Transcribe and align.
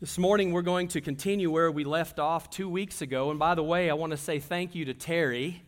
This 0.00 0.16
morning, 0.16 0.52
we're 0.52 0.62
going 0.62 0.86
to 0.88 1.00
continue 1.00 1.50
where 1.50 1.72
we 1.72 1.82
left 1.82 2.20
off 2.20 2.50
two 2.50 2.68
weeks 2.68 3.02
ago. 3.02 3.30
And 3.30 3.38
by 3.40 3.56
the 3.56 3.64
way, 3.64 3.90
I 3.90 3.94
want 3.94 4.12
to 4.12 4.16
say 4.16 4.38
thank 4.38 4.76
you 4.76 4.84
to 4.84 4.94
Terry, 4.94 5.64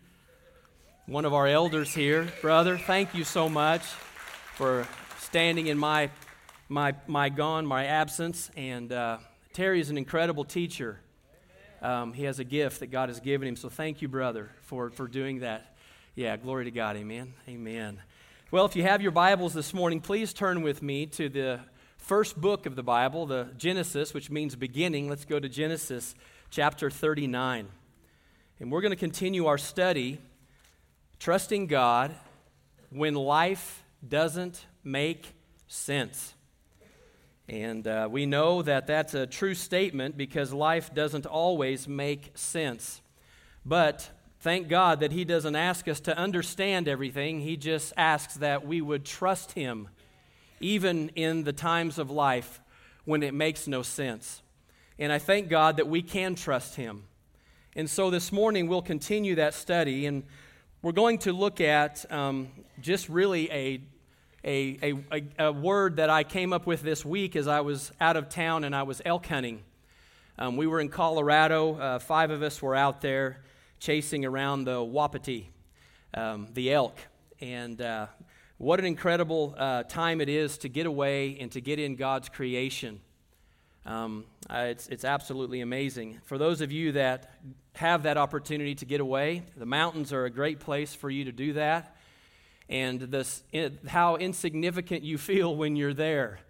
one 1.07 1.25
of 1.25 1.35
our 1.35 1.49
elders 1.49 1.93
here. 1.93 2.29
Brother, 2.41 2.79
thank 2.79 3.13
you 3.13 3.25
so 3.25 3.49
much 3.49 3.83
for 4.55 4.87
standing 5.19 5.67
in 5.67 5.77
my, 5.77 6.11
my, 6.69 6.95
my 7.09 7.29
gone, 7.29 7.67
my 7.67 7.87
absence. 7.87 8.53
And 8.57 8.93
uh, 8.93 9.19
Terry 9.53 9.81
is 9.81 9.91
an 9.91 9.99
incredible 9.99 10.45
teacher. 10.45 11.01
Um, 11.83 12.13
he 12.13 12.23
has 12.23 12.39
a 12.39 12.45
gift 12.45 12.79
that 12.79 12.93
God 12.93 13.09
has 13.09 13.19
given 13.19 13.49
him. 13.49 13.57
So 13.57 13.69
thank 13.69 14.01
you, 14.01 14.07
brother, 14.07 14.49
for, 14.63 14.91
for 14.91 15.09
doing 15.09 15.41
that. 15.41 15.75
Yeah, 16.15 16.37
glory 16.37 16.67
to 16.67 16.71
God. 16.71 16.95
Amen. 16.95 17.35
Amen. 17.49 18.01
Well, 18.53 18.65
if 18.65 18.77
you 18.77 18.85
have 18.85 19.03
your 19.03 19.11
Bibles 19.11 19.55
this 19.55 19.75
morning, 19.75 20.01
please 20.01 20.33
turn 20.33 20.63
with 20.63 20.83
me 20.83 21.07
to 21.07 21.29
the 21.29 21.61
first 22.11 22.41
book 22.41 22.67
of 22.67 22.75
the 22.75 22.83
Bible, 22.83 23.25
the 23.25 23.47
Genesis, 23.57 24.13
which 24.13 24.33
means 24.33 24.57
beginning. 24.57 25.09
Let's 25.09 25.25
go 25.25 25.39
to 25.39 25.49
Genesis 25.49 26.17
chapter 26.51 26.91
39. 26.91 27.69
And 28.59 28.73
we're 28.73 28.81
going 28.81 28.91
to 28.91 28.97
continue 28.97 29.47
our 29.47 29.57
study, 29.57 30.19
trusting 31.21 31.69
God 31.69 32.13
when 32.91 33.15
life 33.15 33.85
doesn't 34.09 34.67
make 34.83 35.35
sense. 35.69 36.35
And 37.49 37.87
uh, 37.87 38.09
we 38.11 38.27
know 38.27 38.63
that 38.63 38.89
that's 38.89 39.15
a 39.15 39.29
true 39.29 39.55
statement 39.55 40.17
because 40.17 40.53
life 40.53 40.93
doesn't 40.93 41.27
always 41.27 41.87
make 41.87 42.33
sense. 42.35 43.03
But 43.65 44.11
thank 44.41 44.67
God 44.67 44.99
that 44.99 45.13
He 45.13 45.25
doesn't 45.25 45.55
ask 45.55 45.87
us 45.87 46.01
to 46.01 46.19
understand 46.19 46.89
everything, 46.89 47.43
He 47.43 47.57
just 47.57 47.93
asks 47.97 48.35
that 48.39 48.67
we 48.67 48.81
would 48.81 49.05
trust 49.05 49.53
Him 49.53 49.91
even 50.61 51.09
in 51.11 51.45
the 51.45 51.53
times 51.53 51.99
of 51.99 52.11
life 52.11 52.61
when 53.05 53.23
it 53.23 53.35
makes 53.35 53.67
no 53.67 53.83
sense. 53.83 54.43
And 54.99 55.11
I 55.11 55.19
thank 55.19 55.49
God 55.49 55.79
that 55.79 55.89
we 55.89 56.03
can 56.03 56.35
trust 56.35 56.77
Him. 56.77 57.05
And 57.75 57.89
so 57.89 58.11
this 58.11 58.31
morning 58.31 58.69
we'll 58.69 58.83
continue 58.83 59.37
that 59.37 59.55
study, 59.55 60.07
and 60.07 60.25
we're 60.83 60.93
going 60.93 61.19
to 61.19 61.33
look 61.33 61.61
at 61.61 62.11
um, 62.13 62.49
just 62.81 63.09
really 63.09 63.51
a, 63.51 63.81
a, 64.45 64.95
a, 65.13 65.23
a, 65.39 65.53
word 65.53 65.97
that 65.97 66.11
I 66.11 66.25
came 66.25 66.53
up 66.53 66.67
with 66.67 66.83
this 66.83 67.05
week 67.05 67.37
as 67.37 67.49
I 67.49 67.61
was 67.61 67.93
out 68.01 68.17
of 68.17 68.29
town 68.29 68.65
and 68.65 68.75
I 68.75 68.83
was 68.83 69.01
elk 69.05 69.27
hunting. 69.27 69.63
Um, 70.39 70.57
we 70.57 70.67
were 70.67 70.81
in 70.81 70.89
Colorado, 70.89 71.79
uh, 71.79 71.99
five 71.99 72.31
of 72.31 72.43
us 72.43 72.63
were 72.63 72.75
out 72.75 73.01
there 73.03 73.43
chasing 73.79 74.25
around 74.25 74.65
the 74.65 74.83
wapiti, 74.83 75.51
um, 76.15 76.49
the 76.55 76.73
elk. 76.73 76.99
And 77.41 77.81
uh, 77.81 78.07
what 78.61 78.79
an 78.79 78.85
incredible 78.85 79.55
uh, 79.57 79.85
time 79.85 80.21
it 80.21 80.29
is 80.29 80.59
to 80.59 80.69
get 80.69 80.85
away 80.85 81.39
and 81.41 81.51
to 81.51 81.63
get 81.63 81.79
in 81.79 81.97
God's 81.97 82.29
creation. 82.29 83.01
Um, 83.87 84.27
it's, 84.51 84.87
it's 84.89 85.03
absolutely 85.07 85.63
amazing. 85.63 86.19
For 86.25 86.37
those 86.37 86.61
of 86.61 86.71
you 86.71 86.93
that 86.93 87.33
have 87.77 88.03
that 88.03 88.19
opportunity 88.19 88.75
to 88.75 88.85
get 88.85 89.01
away, 89.01 89.45
the 89.57 89.65
mountains 89.65 90.13
are 90.13 90.27
a 90.27 90.31
great 90.31 90.61
place 90.61 90.95
for 90.95 91.09
you 91.09 91.25
to 91.25 91.33
do 91.33 91.55
that. 91.55 91.97
And 92.69 93.01
this, 93.01 93.43
how 93.89 94.17
insignificant 94.17 95.05
you 95.05 95.17
feel 95.31 95.57
when 95.57 95.75
you're 95.75 95.95
there, 95.95 96.41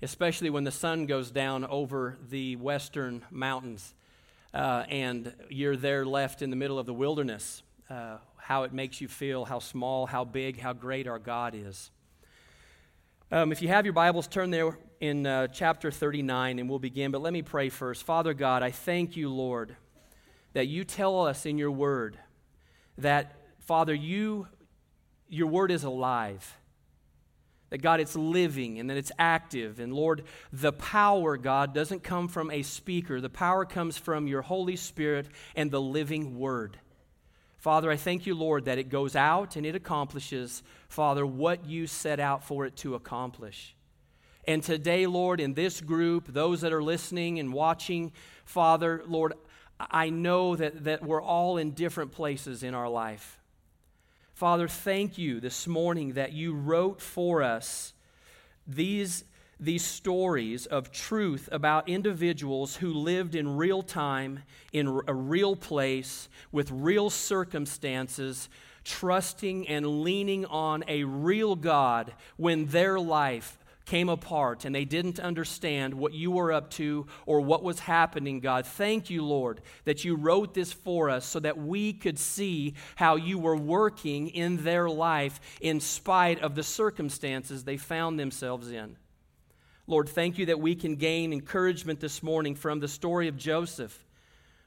especially 0.00 0.48
when 0.48 0.64
the 0.64 0.70
sun 0.70 1.04
goes 1.04 1.30
down 1.30 1.66
over 1.66 2.16
the 2.30 2.56
western 2.56 3.26
mountains 3.30 3.92
uh, 4.54 4.84
and 4.88 5.34
you're 5.50 5.76
there 5.76 6.06
left 6.06 6.40
in 6.40 6.48
the 6.48 6.56
middle 6.56 6.78
of 6.78 6.86
the 6.86 6.94
wilderness. 6.94 7.62
How 8.48 8.62
it 8.62 8.72
makes 8.72 9.02
you 9.02 9.08
feel, 9.08 9.44
how 9.44 9.58
small, 9.58 10.06
how 10.06 10.24
big, 10.24 10.58
how 10.58 10.72
great 10.72 11.06
our 11.06 11.18
God 11.18 11.54
is. 11.54 11.90
Um, 13.30 13.52
if 13.52 13.60
you 13.60 13.68
have 13.68 13.84
your 13.84 13.92
Bibles, 13.92 14.26
turn 14.26 14.50
there 14.50 14.78
in 15.00 15.26
uh, 15.26 15.48
chapter 15.48 15.90
39 15.90 16.58
and 16.58 16.66
we'll 16.66 16.78
begin. 16.78 17.10
But 17.10 17.20
let 17.20 17.34
me 17.34 17.42
pray 17.42 17.68
first. 17.68 18.04
Father 18.04 18.32
God, 18.32 18.62
I 18.62 18.70
thank 18.70 19.18
you, 19.18 19.28
Lord, 19.28 19.76
that 20.54 20.66
you 20.66 20.84
tell 20.84 21.26
us 21.26 21.44
in 21.44 21.58
your 21.58 21.70
word 21.70 22.18
that, 22.96 23.36
Father, 23.66 23.92
you, 23.92 24.48
your 25.28 25.48
word 25.48 25.70
is 25.70 25.84
alive. 25.84 26.56
That 27.68 27.82
God, 27.82 28.00
it's 28.00 28.16
living 28.16 28.80
and 28.80 28.88
that 28.88 28.96
it's 28.96 29.12
active. 29.18 29.78
And 29.78 29.92
Lord, 29.92 30.24
the 30.54 30.72
power, 30.72 31.36
God, 31.36 31.74
doesn't 31.74 32.02
come 32.02 32.28
from 32.28 32.50
a 32.50 32.62
speaker. 32.62 33.20
The 33.20 33.28
power 33.28 33.66
comes 33.66 33.98
from 33.98 34.26
your 34.26 34.40
Holy 34.40 34.76
Spirit 34.76 35.26
and 35.54 35.70
the 35.70 35.82
living 35.82 36.38
word. 36.38 36.78
Father, 37.58 37.90
I 37.90 37.96
thank 37.96 38.24
you, 38.24 38.34
Lord, 38.34 38.66
that 38.66 38.78
it 38.78 38.88
goes 38.88 39.16
out 39.16 39.56
and 39.56 39.66
it 39.66 39.74
accomplishes, 39.74 40.62
Father, 40.88 41.26
what 41.26 41.66
you 41.66 41.88
set 41.88 42.20
out 42.20 42.44
for 42.44 42.64
it 42.64 42.76
to 42.76 42.94
accomplish. 42.94 43.74
And 44.46 44.62
today, 44.62 45.06
Lord, 45.06 45.40
in 45.40 45.54
this 45.54 45.80
group, 45.80 46.28
those 46.28 46.60
that 46.60 46.72
are 46.72 46.82
listening 46.82 47.38
and 47.38 47.52
watching, 47.52 48.12
Father, 48.44 49.02
Lord, 49.06 49.34
I 49.78 50.08
know 50.08 50.56
that, 50.56 50.84
that 50.84 51.02
we're 51.02 51.20
all 51.20 51.58
in 51.58 51.72
different 51.72 52.12
places 52.12 52.62
in 52.62 52.74
our 52.74 52.88
life. 52.88 53.40
Father, 54.34 54.68
thank 54.68 55.18
you 55.18 55.40
this 55.40 55.66
morning 55.66 56.12
that 56.12 56.32
you 56.32 56.54
wrote 56.54 57.02
for 57.02 57.42
us 57.42 57.92
these 58.68 59.24
these 59.60 59.84
stories 59.84 60.66
of 60.66 60.92
truth 60.92 61.48
about 61.50 61.88
individuals 61.88 62.76
who 62.76 62.92
lived 62.92 63.34
in 63.34 63.56
real 63.56 63.82
time, 63.82 64.42
in 64.72 65.00
a 65.06 65.14
real 65.14 65.56
place, 65.56 66.28
with 66.52 66.70
real 66.70 67.10
circumstances, 67.10 68.48
trusting 68.84 69.68
and 69.68 70.02
leaning 70.02 70.46
on 70.46 70.84
a 70.86 71.04
real 71.04 71.56
God 71.56 72.12
when 72.36 72.66
their 72.66 73.00
life 73.00 73.58
came 73.84 74.08
apart 74.10 74.64
and 74.64 74.74
they 74.74 74.84
didn't 74.84 75.18
understand 75.18 75.94
what 75.94 76.12
you 76.12 76.30
were 76.30 76.52
up 76.52 76.70
to 76.70 77.06
or 77.24 77.40
what 77.40 77.62
was 77.62 77.80
happening, 77.80 78.38
God. 78.38 78.66
Thank 78.66 79.08
you, 79.08 79.24
Lord, 79.24 79.62
that 79.84 80.04
you 80.04 80.14
wrote 80.14 80.52
this 80.52 80.72
for 80.72 81.08
us 81.08 81.24
so 81.24 81.40
that 81.40 81.56
we 81.56 81.94
could 81.94 82.18
see 82.18 82.74
how 82.96 83.16
you 83.16 83.38
were 83.38 83.56
working 83.56 84.28
in 84.28 84.62
their 84.62 84.90
life 84.90 85.40
in 85.60 85.80
spite 85.80 86.40
of 86.40 86.54
the 86.54 86.62
circumstances 86.62 87.64
they 87.64 87.78
found 87.78 88.20
themselves 88.20 88.70
in. 88.70 88.96
Lord, 89.88 90.06
thank 90.06 90.36
you 90.36 90.44
that 90.46 90.60
we 90.60 90.74
can 90.74 90.96
gain 90.96 91.32
encouragement 91.32 91.98
this 91.98 92.22
morning 92.22 92.54
from 92.54 92.78
the 92.78 92.86
story 92.86 93.26
of 93.26 93.38
Joseph. 93.38 94.04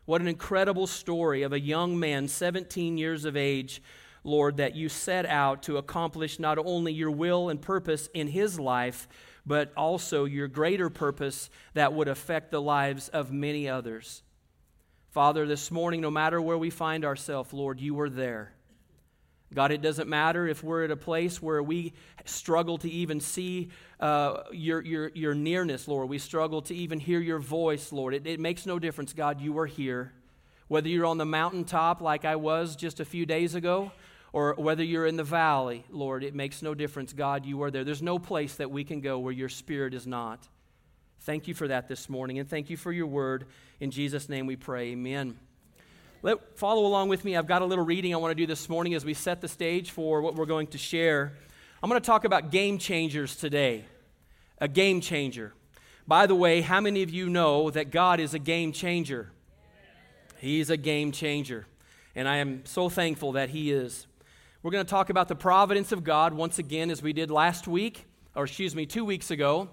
What 0.05 0.19
an 0.19 0.27
incredible 0.27 0.87
story 0.87 1.43
of 1.43 1.53
a 1.53 1.59
young 1.59 1.99
man, 1.99 2.27
17 2.27 2.97
years 2.97 3.23
of 3.25 3.37
age, 3.37 3.83
Lord, 4.23 4.57
that 4.57 4.75
you 4.75 4.89
set 4.89 5.27
out 5.27 5.61
to 5.63 5.77
accomplish 5.77 6.39
not 6.39 6.57
only 6.57 6.91
your 6.91 7.11
will 7.11 7.49
and 7.49 7.61
purpose 7.61 8.09
in 8.15 8.29
his 8.29 8.59
life, 8.59 9.07
but 9.45 9.71
also 9.77 10.25
your 10.25 10.47
greater 10.47 10.89
purpose 10.89 11.51
that 11.75 11.93
would 11.93 12.07
affect 12.07 12.49
the 12.49 12.61
lives 12.61 13.07
of 13.09 13.31
many 13.31 13.69
others. 13.69 14.23
Father, 15.11 15.45
this 15.45 15.69
morning, 15.69 16.01
no 16.01 16.09
matter 16.09 16.41
where 16.41 16.57
we 16.57 16.71
find 16.71 17.05
ourselves, 17.05 17.53
Lord, 17.53 17.79
you 17.79 17.99
are 17.99 18.09
there. 18.09 18.53
God, 19.53 19.71
it 19.71 19.81
doesn't 19.81 20.07
matter 20.07 20.47
if 20.47 20.63
we're 20.63 20.85
at 20.85 20.91
a 20.91 20.97
place 20.97 21.41
where 21.41 21.61
we 21.61 21.93
struggle 22.23 22.77
to 22.77 22.89
even 22.89 23.19
see 23.19 23.69
uh, 23.99 24.43
your, 24.51 24.81
your, 24.81 25.11
your 25.13 25.35
nearness, 25.35 25.89
Lord. 25.89 26.07
We 26.07 26.19
struggle 26.19 26.61
to 26.63 26.75
even 26.75 26.99
hear 26.99 27.19
your 27.19 27.39
voice, 27.39 27.91
Lord. 27.91 28.13
It, 28.13 28.25
it 28.25 28.39
makes 28.39 28.65
no 28.65 28.79
difference, 28.79 29.11
God, 29.11 29.41
you 29.41 29.57
are 29.59 29.65
here. 29.65 30.13
Whether 30.69 30.87
you're 30.87 31.05
on 31.05 31.17
the 31.17 31.25
mountaintop 31.25 31.99
like 31.99 32.23
I 32.23 32.37
was 32.37 32.77
just 32.77 33.01
a 33.01 33.05
few 33.05 33.25
days 33.25 33.53
ago, 33.53 33.91
or 34.31 34.55
whether 34.57 34.83
you're 34.83 35.05
in 35.05 35.17
the 35.17 35.23
valley, 35.25 35.83
Lord, 35.89 36.23
it 36.23 36.33
makes 36.33 36.61
no 36.61 36.73
difference. 36.73 37.11
God, 37.11 37.45
you 37.45 37.61
are 37.63 37.71
there. 37.71 37.83
There's 37.83 38.01
no 38.01 38.19
place 38.19 38.55
that 38.55 38.71
we 38.71 38.85
can 38.85 39.01
go 39.01 39.19
where 39.19 39.33
your 39.33 39.49
spirit 39.49 39.93
is 39.93 40.07
not. 40.07 40.47
Thank 41.23 41.49
you 41.49 41.53
for 41.53 41.67
that 41.67 41.89
this 41.89 42.07
morning, 42.07 42.39
and 42.39 42.49
thank 42.49 42.69
you 42.69 42.77
for 42.77 42.93
your 42.93 43.07
word. 43.07 43.47
In 43.81 43.91
Jesus' 43.91 44.29
name 44.29 44.45
we 44.45 44.55
pray. 44.55 44.91
Amen. 44.91 45.37
Let, 46.23 46.55
follow 46.55 46.85
along 46.85 47.09
with 47.09 47.25
me. 47.25 47.35
I've 47.35 47.47
got 47.47 47.63
a 47.63 47.65
little 47.65 47.83
reading 47.83 48.13
I 48.13 48.17
want 48.17 48.29
to 48.29 48.35
do 48.35 48.45
this 48.45 48.69
morning 48.69 48.93
as 48.93 49.03
we 49.03 49.15
set 49.15 49.41
the 49.41 49.47
stage 49.47 49.89
for 49.89 50.21
what 50.21 50.35
we're 50.35 50.45
going 50.45 50.67
to 50.67 50.77
share. 50.77 51.33
I'm 51.81 51.89
going 51.89 51.99
to 51.99 52.05
talk 52.05 52.25
about 52.25 52.51
game 52.51 52.77
changers 52.77 53.35
today. 53.35 53.85
A 54.59 54.67
game 54.67 55.01
changer. 55.01 55.55
By 56.07 56.27
the 56.27 56.35
way, 56.35 56.61
how 56.61 56.79
many 56.79 57.01
of 57.01 57.09
you 57.09 57.27
know 57.27 57.71
that 57.71 57.89
God 57.89 58.19
is 58.19 58.35
a 58.35 58.39
game 58.39 58.71
changer? 58.71 59.31
He's 60.37 60.69
a 60.69 60.77
game 60.77 61.11
changer. 61.11 61.65
And 62.15 62.27
I 62.27 62.37
am 62.37 62.65
so 62.65 62.87
thankful 62.87 63.31
that 63.31 63.49
He 63.49 63.71
is. 63.71 64.05
We're 64.61 64.69
going 64.69 64.85
to 64.85 64.91
talk 64.91 65.09
about 65.09 65.27
the 65.27 65.35
providence 65.35 65.91
of 65.91 66.03
God 66.03 66.35
once 66.35 66.59
again, 66.59 66.91
as 66.91 67.01
we 67.01 67.13
did 67.13 67.31
last 67.31 67.67
week, 67.67 68.05
or 68.35 68.43
excuse 68.43 68.75
me, 68.75 68.85
two 68.85 69.05
weeks 69.05 69.31
ago. 69.31 69.69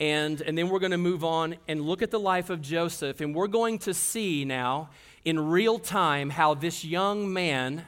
And, 0.00 0.40
and 0.40 0.56
then 0.56 0.70
we're 0.70 0.78
going 0.80 0.90
to 0.92 0.98
move 0.98 1.22
on 1.22 1.56
and 1.68 1.82
look 1.82 2.02
at 2.02 2.10
the 2.10 2.18
life 2.18 2.50
of 2.50 2.62
Joseph. 2.62 3.20
And 3.20 3.34
we're 3.34 3.46
going 3.46 3.78
to 3.80 3.94
see 3.94 4.44
now 4.44 4.88
in 5.24 5.38
real 5.38 5.78
time 5.78 6.30
how 6.30 6.54
this 6.54 6.84
young 6.84 7.32
man 7.32 7.84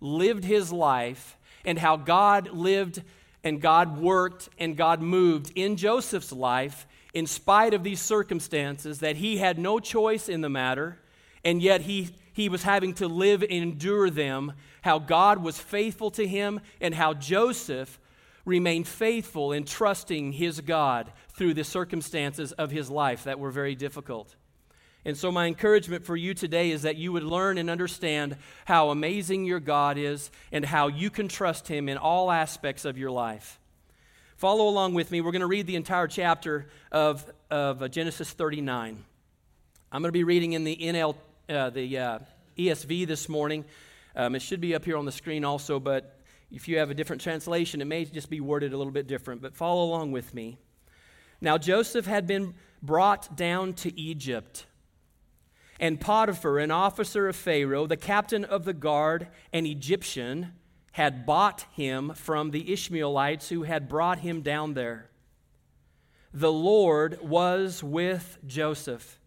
lived 0.00 0.44
his 0.44 0.72
life 0.72 1.36
and 1.64 1.78
how 1.78 1.96
God 1.96 2.50
lived 2.52 3.02
and 3.42 3.60
God 3.60 3.98
worked 3.98 4.48
and 4.58 4.76
God 4.76 5.02
moved 5.02 5.52
in 5.54 5.76
Joseph's 5.76 6.32
life 6.32 6.86
in 7.12 7.26
spite 7.26 7.74
of 7.74 7.82
these 7.82 8.00
circumstances 8.00 9.00
that 9.00 9.16
he 9.16 9.38
had 9.38 9.58
no 9.58 9.80
choice 9.80 10.28
in 10.28 10.40
the 10.40 10.48
matter 10.48 10.98
and 11.46 11.62
yet 11.62 11.82
he, 11.82 12.10
he 12.32 12.48
was 12.48 12.64
having 12.64 12.92
to 12.94 13.06
live 13.06 13.40
and 13.40 13.52
endure 13.52 14.10
them, 14.10 14.52
how 14.82 14.98
God 14.98 15.40
was 15.40 15.60
faithful 15.60 16.10
to 16.10 16.26
him 16.26 16.60
and 16.80 16.92
how 16.92 17.14
Joseph 17.14 18.00
remained 18.44 18.88
faithful 18.88 19.52
in 19.52 19.64
trusting 19.64 20.32
his 20.32 20.60
God 20.60 21.12
through 21.36 21.54
the 21.54 21.64
circumstances 21.64 22.52
of 22.52 22.70
his 22.70 22.90
life 22.90 23.24
that 23.24 23.38
were 23.38 23.50
very 23.50 23.74
difficult. 23.74 24.34
And 25.04 25.16
so, 25.16 25.30
my 25.30 25.46
encouragement 25.46 26.04
for 26.04 26.16
you 26.16 26.34
today 26.34 26.72
is 26.72 26.82
that 26.82 26.96
you 26.96 27.12
would 27.12 27.22
learn 27.22 27.58
and 27.58 27.70
understand 27.70 28.36
how 28.64 28.90
amazing 28.90 29.44
your 29.44 29.60
God 29.60 29.98
is 29.98 30.32
and 30.50 30.64
how 30.64 30.88
you 30.88 31.10
can 31.10 31.28
trust 31.28 31.68
him 31.68 31.88
in 31.88 31.96
all 31.96 32.32
aspects 32.32 32.84
of 32.84 32.98
your 32.98 33.12
life. 33.12 33.60
Follow 34.36 34.68
along 34.68 34.94
with 34.94 35.12
me. 35.12 35.20
We're 35.20 35.30
going 35.30 35.40
to 35.40 35.46
read 35.46 35.68
the 35.68 35.76
entire 35.76 36.08
chapter 36.08 36.66
of, 36.90 37.24
of 37.50 37.88
Genesis 37.90 38.32
39. 38.32 39.04
I'm 39.92 40.02
going 40.02 40.08
to 40.08 40.12
be 40.12 40.24
reading 40.24 40.54
in 40.54 40.64
the 40.64 40.76
NL, 40.76 41.14
uh, 41.48 41.70
the 41.70 41.98
uh, 41.98 42.18
ESV 42.58 43.06
this 43.06 43.28
morning. 43.28 43.64
Um, 44.16 44.34
it 44.34 44.42
should 44.42 44.60
be 44.60 44.74
up 44.74 44.84
here 44.84 44.96
on 44.96 45.04
the 45.04 45.12
screen 45.12 45.44
also, 45.44 45.78
but 45.78 46.18
if 46.50 46.66
you 46.66 46.78
have 46.78 46.90
a 46.90 46.94
different 46.94 47.22
translation, 47.22 47.80
it 47.80 47.86
may 47.86 48.04
just 48.04 48.28
be 48.28 48.40
worded 48.40 48.72
a 48.72 48.76
little 48.76 48.92
bit 48.92 49.06
different. 49.06 49.40
But 49.40 49.54
follow 49.54 49.84
along 49.84 50.12
with 50.12 50.34
me. 50.34 50.58
Now, 51.40 51.58
Joseph 51.58 52.06
had 52.06 52.26
been 52.26 52.54
brought 52.82 53.36
down 53.36 53.74
to 53.74 53.98
Egypt. 53.98 54.66
And 55.78 56.00
Potiphar, 56.00 56.58
an 56.58 56.70
officer 56.70 57.28
of 57.28 57.36
Pharaoh, 57.36 57.86
the 57.86 57.96
captain 57.96 58.44
of 58.44 58.64
the 58.64 58.72
guard, 58.72 59.28
an 59.52 59.66
Egyptian, 59.66 60.52
had 60.92 61.26
bought 61.26 61.66
him 61.72 62.14
from 62.14 62.50
the 62.50 62.72
Ishmaelites 62.72 63.50
who 63.50 63.64
had 63.64 63.88
brought 63.88 64.20
him 64.20 64.40
down 64.40 64.72
there. 64.72 65.10
The 66.32 66.52
Lord 66.52 67.20
was 67.20 67.82
with 67.82 68.38
Joseph, 68.46 69.18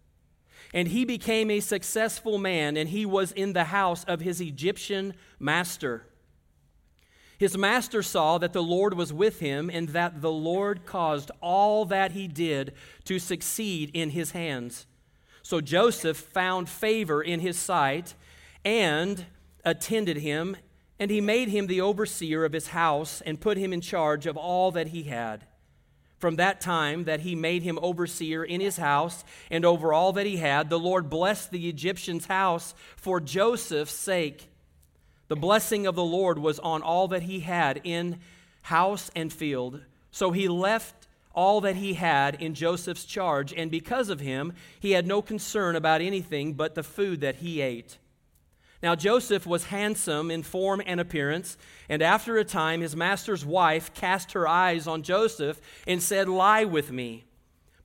and 0.74 0.88
he 0.88 1.06
became 1.06 1.52
a 1.52 1.60
successful 1.60 2.40
man, 2.40 2.76
and 2.76 2.90
he 2.90 3.06
was 3.06 3.32
in 3.32 3.54
the 3.54 3.66
house 3.66 4.04
of 4.06 4.22
his 4.22 4.42
Egyptian 4.42 5.14
master. 5.40 6.09
His 7.40 7.58
master 7.58 8.04
saw 8.04 8.38
that 8.38 8.52
the 8.52 8.62
Lord 8.62 8.96
was 8.96 9.14
with 9.14 9.40
him, 9.40 9.70
and 9.74 9.88
that 9.90 10.22
the 10.22 10.32
Lord 10.32 10.86
caused 10.86 11.32
all 11.42 11.86
that 11.86 12.12
he 12.12 12.28
did 12.28 12.74
to 13.06 13.18
succeed 13.18 13.92
in 13.94 14.10
his 14.10 14.32
hands. 14.32 14.86
So 15.42 15.62
Joseph 15.62 16.18
found 16.18 16.68
favor 16.68 17.22
in 17.22 17.40
his 17.40 17.58
sight 17.58 18.14
and 18.66 19.26
attended 19.64 20.18
him, 20.18 20.58
and 21.00 21.10
he 21.10 21.22
made 21.22 21.48
him 21.48 21.68
the 21.68 21.80
overseer 21.80 22.44
of 22.44 22.52
his 22.52 22.68
house 22.68 23.22
and 23.22 23.40
put 23.40 23.58
him 23.58 23.72
in 23.72 23.80
charge 23.80 24.26
of 24.26 24.36
all 24.36 24.72
that 24.72 24.88
he 24.88 25.04
had. 25.04 25.46
From 26.18 26.36
that 26.36 26.60
time 26.60 27.06
that 27.06 27.22
he 27.22 27.36
made 27.36 27.64
him 27.64 27.80
overseer 27.82 28.44
in 28.44 28.60
his 28.60 28.76
house 28.76 29.24
and 29.50 29.64
over 29.64 29.94
all 29.94 30.12
that 30.12 30.26
he 30.26 30.36
had, 30.36 30.70
the 30.70 30.78
Lord 30.78 31.10
blessed 31.10 31.52
the 31.52 31.70
Egyptian's 31.70 32.26
house 32.26 32.76
for 32.98 33.22
Joseph's 33.22 33.94
sake. 33.94 34.50
The 35.30 35.36
blessing 35.36 35.88
of 35.88 35.96
the 35.96 36.04
Lord 36.04 36.40
was 36.40 36.60
on 36.60 36.82
all 36.82 37.08
that 37.08 37.24
he 37.24 37.40
had 37.40 37.80
in 37.84 38.20
house 38.64 39.10
and 39.16 39.32
field. 39.32 39.82
So 40.12 40.32
he 40.32 40.48
left 40.48 41.08
all 41.34 41.62
that 41.62 41.76
he 41.76 41.94
had 41.94 42.36
in 42.42 42.56
Joseph's 42.56 43.06
charge, 43.06 43.54
and 43.54 43.70
because 43.70 44.10
of 44.10 44.20
him, 44.20 44.54
he 44.80 44.92
had 44.92 45.08
no 45.08 45.22
concern 45.22 45.76
about 45.76 46.02
anything 46.02 46.54
but 46.54 46.76
the 46.76 46.84
food 46.84 47.22
that 47.22 47.38
he 47.38 47.62
ate. 47.62 48.00
Now, 48.82 48.96
Joseph 48.96 49.46
was 49.46 49.66
handsome 49.66 50.32
in 50.32 50.42
form 50.42 50.82
and 50.86 51.00
appearance, 51.00 51.58
and 51.90 52.02
after 52.02 52.38
a 52.38 52.46
time, 52.46 52.82
his 52.82 52.96
master's 52.96 53.46
wife 53.46 53.94
cast 53.94 54.32
her 54.32 54.48
eyes 54.48 54.88
on 54.88 55.04
Joseph 55.04 55.62
and 55.86 56.02
said, 56.02 56.28
Lie 56.28 56.64
with 56.64 56.92
me. 56.92 57.26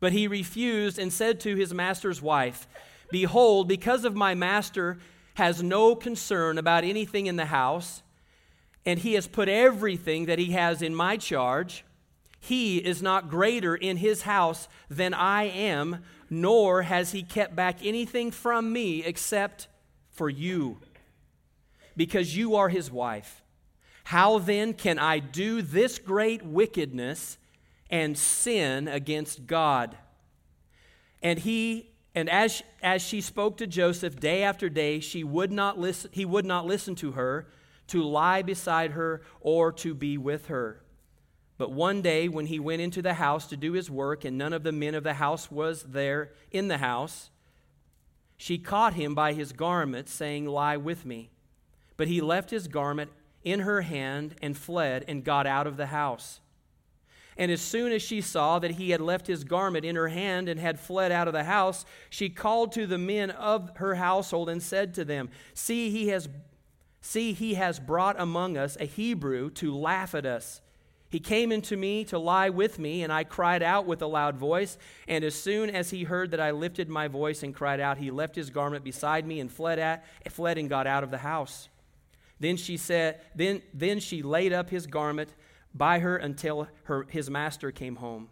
But 0.01 0.13
he 0.13 0.29
refused 0.29 0.99
and 0.99 1.13
said 1.13 1.41
to 1.41 1.57
his 1.57 1.75
master's 1.75 2.23
wife, 2.23 2.67
Behold, 3.11 3.69
because 3.69 4.05
of 4.05 4.15
my 4.15 4.35
master 4.35 4.99
has 5.35 5.63
no 5.63 5.95
concern 5.95 6.59
about 6.59 6.85
anything 6.85 7.27
in 7.27 7.37
the 7.37 7.47
house, 7.47 8.03
and 8.87 8.99
he 8.99 9.15
has 9.15 9.27
put 9.27 9.49
everything 9.49 10.27
that 10.27 10.39
he 10.39 10.53
has 10.53 10.83
in 10.83 10.95
my 10.95 11.17
charge, 11.17 11.85
he 12.41 12.79
is 12.79 13.03
not 13.03 13.31
greater 13.31 13.75
in 13.75 13.97
his 13.97 14.23
house 14.23 14.69
than 14.91 15.15
I 15.15 15.45
am, 15.45 16.05
nor 16.29 16.83
has 16.83 17.13
he 17.13 17.23
kept 17.23 17.57
back 17.57 17.79
anything 17.83 18.31
from 18.31 18.73
me 18.73 19.03
except 19.03 19.69
for 20.11 20.29
you, 20.29 20.79
because 21.97 22.37
you 22.37 22.55
are 22.55 22.69
his 22.69 22.91
wife. 22.91 23.43
How 24.05 24.39
then 24.39 24.75
can 24.75 24.99
I 24.99 25.19
do 25.19 25.63
this 25.63 25.99
great 25.99 26.45
wickedness 26.45 27.39
and 27.89 28.19
sin 28.19 28.87
against 28.87 29.47
God? 29.47 29.97
And 31.23 31.39
he 31.39 31.94
and 32.15 32.31
as, 32.31 32.63
as 32.83 33.03
she 33.03 33.21
spoke 33.21 33.57
to 33.57 33.67
Joseph 33.67 34.21
day 34.21 34.43
after 34.45 34.69
day, 34.69 35.01
she 35.01 35.25
would 35.25 35.51
not 35.51 35.79
listen, 35.79 36.11
he 36.13 36.25
would 36.25 36.45
not 36.45 36.67
listen 36.67 36.95
to 36.97 37.13
her, 37.13 37.49
to 37.89 38.03
lie 38.03 38.43
beside 38.43 38.93
her, 38.93 39.23
or 39.41 39.73
to 39.73 39.95
be 39.95 40.17
with 40.17 40.47
her. 40.47 40.81
But 41.59 41.73
one 41.73 42.03
day, 42.03 42.29
when 42.29 42.47
he 42.47 42.59
went 42.59 42.83
into 42.83 43.03
the 43.03 43.15
house 43.15 43.47
to 43.49 43.57
do 43.57 43.73
his 43.73 43.91
work, 43.91 44.25
and 44.25 44.39
none 44.39 44.53
of 44.53 44.63
the 44.63 44.73
men 44.73 44.95
of 44.95 45.05
the 45.05 45.15
house 45.15 45.51
was 45.51 45.83
there 45.83 46.33
in 46.51 46.69
the 46.69 46.79
house, 46.79 47.31
she 48.37 48.59
caught 48.59 48.95
him 48.95 49.15
by 49.15 49.33
his 49.33 49.53
garment, 49.53 50.09
saying, 50.09 50.47
Lie 50.47 50.77
with 50.77 51.05
me. 51.05 51.31
But 51.97 52.09
he 52.09 52.21
left 52.21 52.51
his 52.51 52.69
garment 52.69 53.11
in 53.45 53.61
her 53.61 53.83
hand 53.83 54.35
and 54.43 54.57
fled 54.57 55.05
and 55.07 55.25
got 55.25 55.47
out 55.47 55.67
of 55.67 55.77
the 55.77 55.87
house. 55.87 56.41
And 57.37 57.51
as 57.51 57.61
soon 57.61 57.93
as 57.93 58.03
she 58.03 58.21
saw 58.21 58.59
that 58.61 58.73
he 58.73 58.91
had 58.91 59.01
left 59.01 59.27
his 59.27 59.45
garment 59.45 59.85
in 59.85 59.97
her 59.97 60.09
hand 60.09 60.49
and 60.49 60.61
had 60.61 60.79
fled 60.79 61.11
out 61.11 61.27
of 61.27 61.35
the 61.35 61.45
house, 61.45 61.85
she 62.11 62.29
called 62.29 62.73
to 62.73 62.87
the 62.87 62.99
men 62.99 63.31
of 63.31 63.71
her 63.77 63.97
household 63.97 64.49
and 64.49 64.63
said 64.63 64.95
to 64.95 65.05
them, 65.05 65.31
See, 65.53 65.91
he 65.91 66.09
has, 66.09 66.29
see, 67.01 67.33
he 67.33 67.55
has 67.55 67.81
brought 67.81 68.21
among 68.21 68.57
us 68.57 68.77
a 68.79 68.85
Hebrew 68.85 69.51
to 69.51 69.75
laugh 69.75 70.15
at 70.15 70.27
us. 70.27 70.61
He 71.11 71.21
came 71.21 71.53
into 71.53 71.77
me 71.77 72.05
to 72.07 72.19
lie 72.19 72.51
with 72.51 72.79
me, 72.81 73.05
and 73.05 73.13
I 73.13 73.23
cried 73.23 73.63
out 73.63 73.87
with 73.87 74.03
a 74.03 74.07
loud 74.07 74.37
voice. 74.37 74.77
And 75.07 75.23
as 75.23 75.37
soon 75.37 75.71
as 75.71 75.91
he 75.91 76.03
heard 76.03 76.33
that 76.33 76.41
I 76.41 76.51
lifted 76.51 76.89
my 76.89 77.07
voice 77.07 77.45
and 77.45 77.55
cried 77.55 77.79
out, 77.79 77.99
he 77.99 78.11
left 78.11 78.35
his 78.35 78.51
garment 78.51 78.83
beside 78.83 79.25
me 79.25 79.39
and 79.39 79.51
fled, 79.51 79.79
at, 79.79 80.05
fled 80.31 80.59
and 80.59 80.69
got 80.69 80.89
out 80.89 81.05
of 81.05 81.13
the 81.13 81.19
house. 81.19 81.69
Then 82.41 82.57
she 82.57 82.77
said, 82.77 83.21
then, 83.35 83.63
then 83.73 84.01
she 84.01 84.23
laid 84.23 84.53
up 84.53 84.71
his 84.71 84.89
garment 84.89 85.31
by 85.75 85.99
her 85.99 86.17
until 86.17 86.69
her, 86.85 87.07
his 87.09 87.29
master 87.29 87.71
came 87.71 87.97
home. 87.97 88.29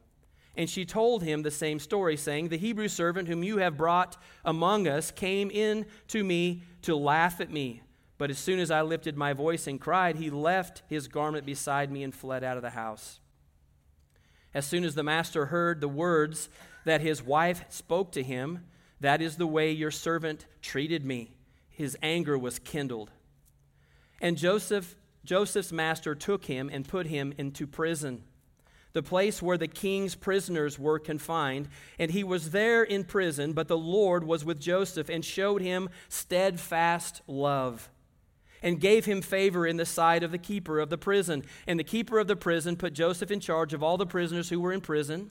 And 0.57 0.69
she 0.69 0.85
told 0.85 1.23
him 1.23 1.43
the 1.43 1.51
same 1.51 1.79
story, 1.79 2.17
saying, 2.17 2.49
The 2.49 2.59
Hebrew 2.59 2.89
servant 2.89 3.29
whom 3.29 3.43
you 3.43 3.59
have 3.59 3.77
brought 3.77 4.17
among 4.45 4.87
us 4.87 5.11
came 5.11 5.51
in 5.51 5.87
to 6.09 6.23
me 6.23 6.63
to 6.83 6.95
laugh 6.95 7.41
at 7.41 7.51
me. 7.51 7.83
But 8.19 8.31
as 8.31 8.39
soon 8.39 8.61
as 8.61 8.71
I 8.71 8.83
lifted 8.83 9.17
my 9.17 9.33
voice 9.33 9.67
and 9.67 9.81
cried, 9.81 10.17
he 10.17 10.31
left 10.31 10.83
his 10.87 11.09
garment 11.09 11.47
beside 11.47 11.91
me 11.91 12.03
and 12.03 12.15
fled 12.15 12.45
out 12.45 12.57
of 12.57 12.63
the 12.63 12.71
house. 12.71 13.19
As 14.55 14.67
soon 14.67 14.85
as 14.85 14.95
the 14.95 15.03
master 15.03 15.47
heard 15.47 15.81
the 15.81 15.89
words 15.89 16.51
that 16.85 17.01
his 17.01 17.23
wife 17.23 17.65
spoke 17.71 18.13
to 18.13 18.23
him, 18.23 18.67
that 19.01 19.23
is 19.23 19.37
the 19.37 19.47
way 19.47 19.73
your 19.73 19.91
servant 19.91 20.47
treated 20.61 21.05
me, 21.05 21.35
his 21.71 21.97
anger 22.03 22.39
was 22.39 22.59
kindled. 22.59 23.11
And 24.21 24.37
Joseph, 24.37 24.95
Joseph's 25.25 25.73
master 25.73 26.15
took 26.15 26.47
him 26.47 26.69
and 26.73 26.89
put 26.89 27.07
him 27.07 27.33
into 27.39 27.67
prison, 27.67 28.25
the 28.93 29.03
place 29.03 29.41
where 29.41 29.59
the 29.59 29.69
king's 29.69 30.15
prisoners 30.15 30.79
were 30.79 30.99
confined. 30.99 31.69
And 31.99 32.11
he 32.11 32.25
was 32.25 32.51
there 32.51 32.83
in 32.83 33.05
prison, 33.05 33.53
but 33.53 33.69
the 33.69 33.79
Lord 33.79 34.25
was 34.25 34.45
with 34.45 34.61
Joseph 34.61 35.09
and 35.09 35.25
showed 35.25 35.63
him 35.63 35.89
steadfast 36.09 37.23
love 37.27 37.89
and 38.63 38.81
gave 38.81 39.07
him 39.07 39.23
favor 39.23 39.67
in 39.67 39.77
the 39.77 39.87
sight 39.87 40.23
of 40.23 40.31
the 40.31 40.39
keeper 40.39 40.79
of 40.79 40.89
the 40.89 40.99
prison. 40.99 41.43
And 41.67 41.79
the 41.79 41.85
keeper 41.85 42.19
of 42.19 42.29
the 42.29 42.37
prison 42.37 42.77
put 42.77 42.93
Joseph 42.93 43.31
in 43.31 43.41
charge 43.41 43.75
of 43.75 43.83
all 43.83 43.97
the 43.97 44.07
prisoners 44.07 44.51
who 44.51 44.61
were 44.61 44.73
in 44.73 44.81
prison. 44.81 45.31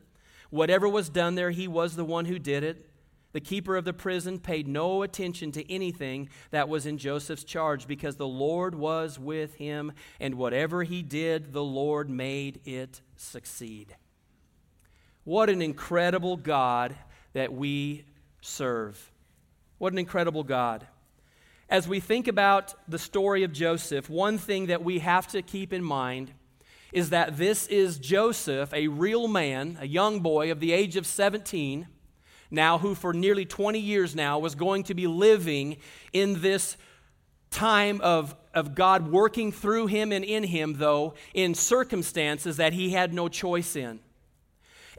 Whatever 0.50 0.88
was 0.90 1.10
done 1.10 1.36
there, 1.36 1.52
he 1.52 1.68
was 1.68 1.96
the 1.96 2.04
one 2.04 2.26
who 2.26 2.38
did 2.38 2.64
it. 2.64 2.91
The 3.34 3.40
keeper 3.40 3.78
of 3.78 3.86
the 3.86 3.94
prison 3.94 4.40
paid 4.40 4.68
no 4.68 5.04
attention 5.04 5.52
to 5.54 5.72
anything 5.72 6.30
that 6.52 6.70
was 6.70 6.86
in 6.86 6.98
Joseph's 6.98 7.44
charge 7.44 7.88
because 7.88 8.18
the 8.18 8.28
Lord 8.28 8.76
was 8.76 9.18
with 9.18 9.56
him, 9.56 9.94
and 10.20 10.36
whatever 10.36 10.84
he 10.84 11.02
did, 11.02 11.54
the 11.54 11.64
Lord 11.64 12.10
made 12.10 12.60
it 12.66 13.02
succeed. 13.16 13.96
What 15.24 15.50
an 15.50 15.62
incredible 15.62 16.38
God 16.38 16.96
that 17.34 17.54
we 17.54 18.06
serve! 18.42 19.12
What 19.78 19.94
an 19.94 20.00
incredible 20.00 20.44
God 20.44 20.88
as 21.72 21.88
we 21.88 22.02
think 22.02 22.28
about 22.28 22.76
the 22.90 23.00
story 23.00 23.44
of 23.44 23.54
Joseph, 23.54 24.10
one 24.10 24.38
thing 24.38 24.66
that 24.68 24.84
we 24.84 25.00
have 25.00 25.26
to 25.28 25.42
keep 25.42 25.72
in 25.72 25.82
mind 25.82 26.34
is 26.92 27.12
that 27.12 27.38
this 27.38 27.66
is 27.68 27.98
Joseph, 27.98 28.74
a 28.74 28.90
real 28.90 29.30
man, 29.30 29.78
a 29.80 29.88
young 29.88 30.20
boy 30.20 30.52
of 30.52 30.60
the 30.60 30.74
age 30.74 30.98
of 30.98 31.08
17, 31.08 31.88
now 32.52 32.78
who 32.78 32.94
for 32.94 33.14
nearly 33.14 33.46
20 33.46 33.80
years 33.80 34.16
now 34.16 34.38
was 34.38 34.54
going 34.54 34.84
to 34.84 34.94
be 34.94 35.08
living 35.08 35.78
in 36.14 36.42
this 36.42 36.78
time 37.50 38.00
of, 38.02 38.36
of 38.54 38.76
God 38.76 39.10
working 39.12 39.52
through 39.52 39.88
him 39.88 40.12
and 40.12 40.24
in 40.24 40.44
him, 40.44 40.74
though, 40.78 41.16
in 41.34 41.56
circumstances 41.56 42.58
that 42.58 42.74
he 42.74 42.92
had 42.92 43.14
no 43.14 43.28
choice 43.28 43.76
in. 43.76 44.00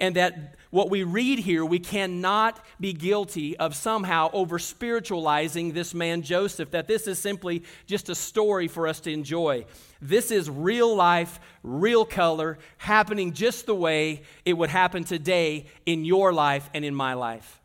And 0.03 0.17
that 0.17 0.57
what 0.71 0.91
we 0.91 1.05
read 1.05 1.39
here, 1.39 1.65
we 1.65 1.79
cannot 1.79 2.59
be 2.81 2.93
guilty 2.93 3.57
of 3.57 3.77
somehow 3.77 4.29
over 4.33 4.59
spiritualizing 4.59 5.73
this 5.73 5.95
man 5.95 6.23
Joseph, 6.23 6.73
that 6.73 6.89
this 6.89 7.07
is 7.07 7.21
simply 7.21 7.63
just 7.87 8.09
a 8.09 8.15
story 8.17 8.67
for 8.67 8.89
us 8.89 8.99
to 9.01 9.13
enjoy. 9.13 9.65
This 10.01 10.33
is 10.33 10.51
real 10.51 10.95
life, 10.97 11.39
real 11.63 12.05
color, 12.05 12.59
happening 12.79 13.33
just 13.33 13.67
the 13.67 13.77
way 13.77 14.23
it 14.45 14.55
would 14.55 14.71
happen 14.71 15.05
today 15.05 15.67
in 15.87 16.05
your 16.05 16.33
life 16.33 16.69
and 16.75 16.85
in 16.85 16.97
my 16.97 17.15
life. 17.15 17.61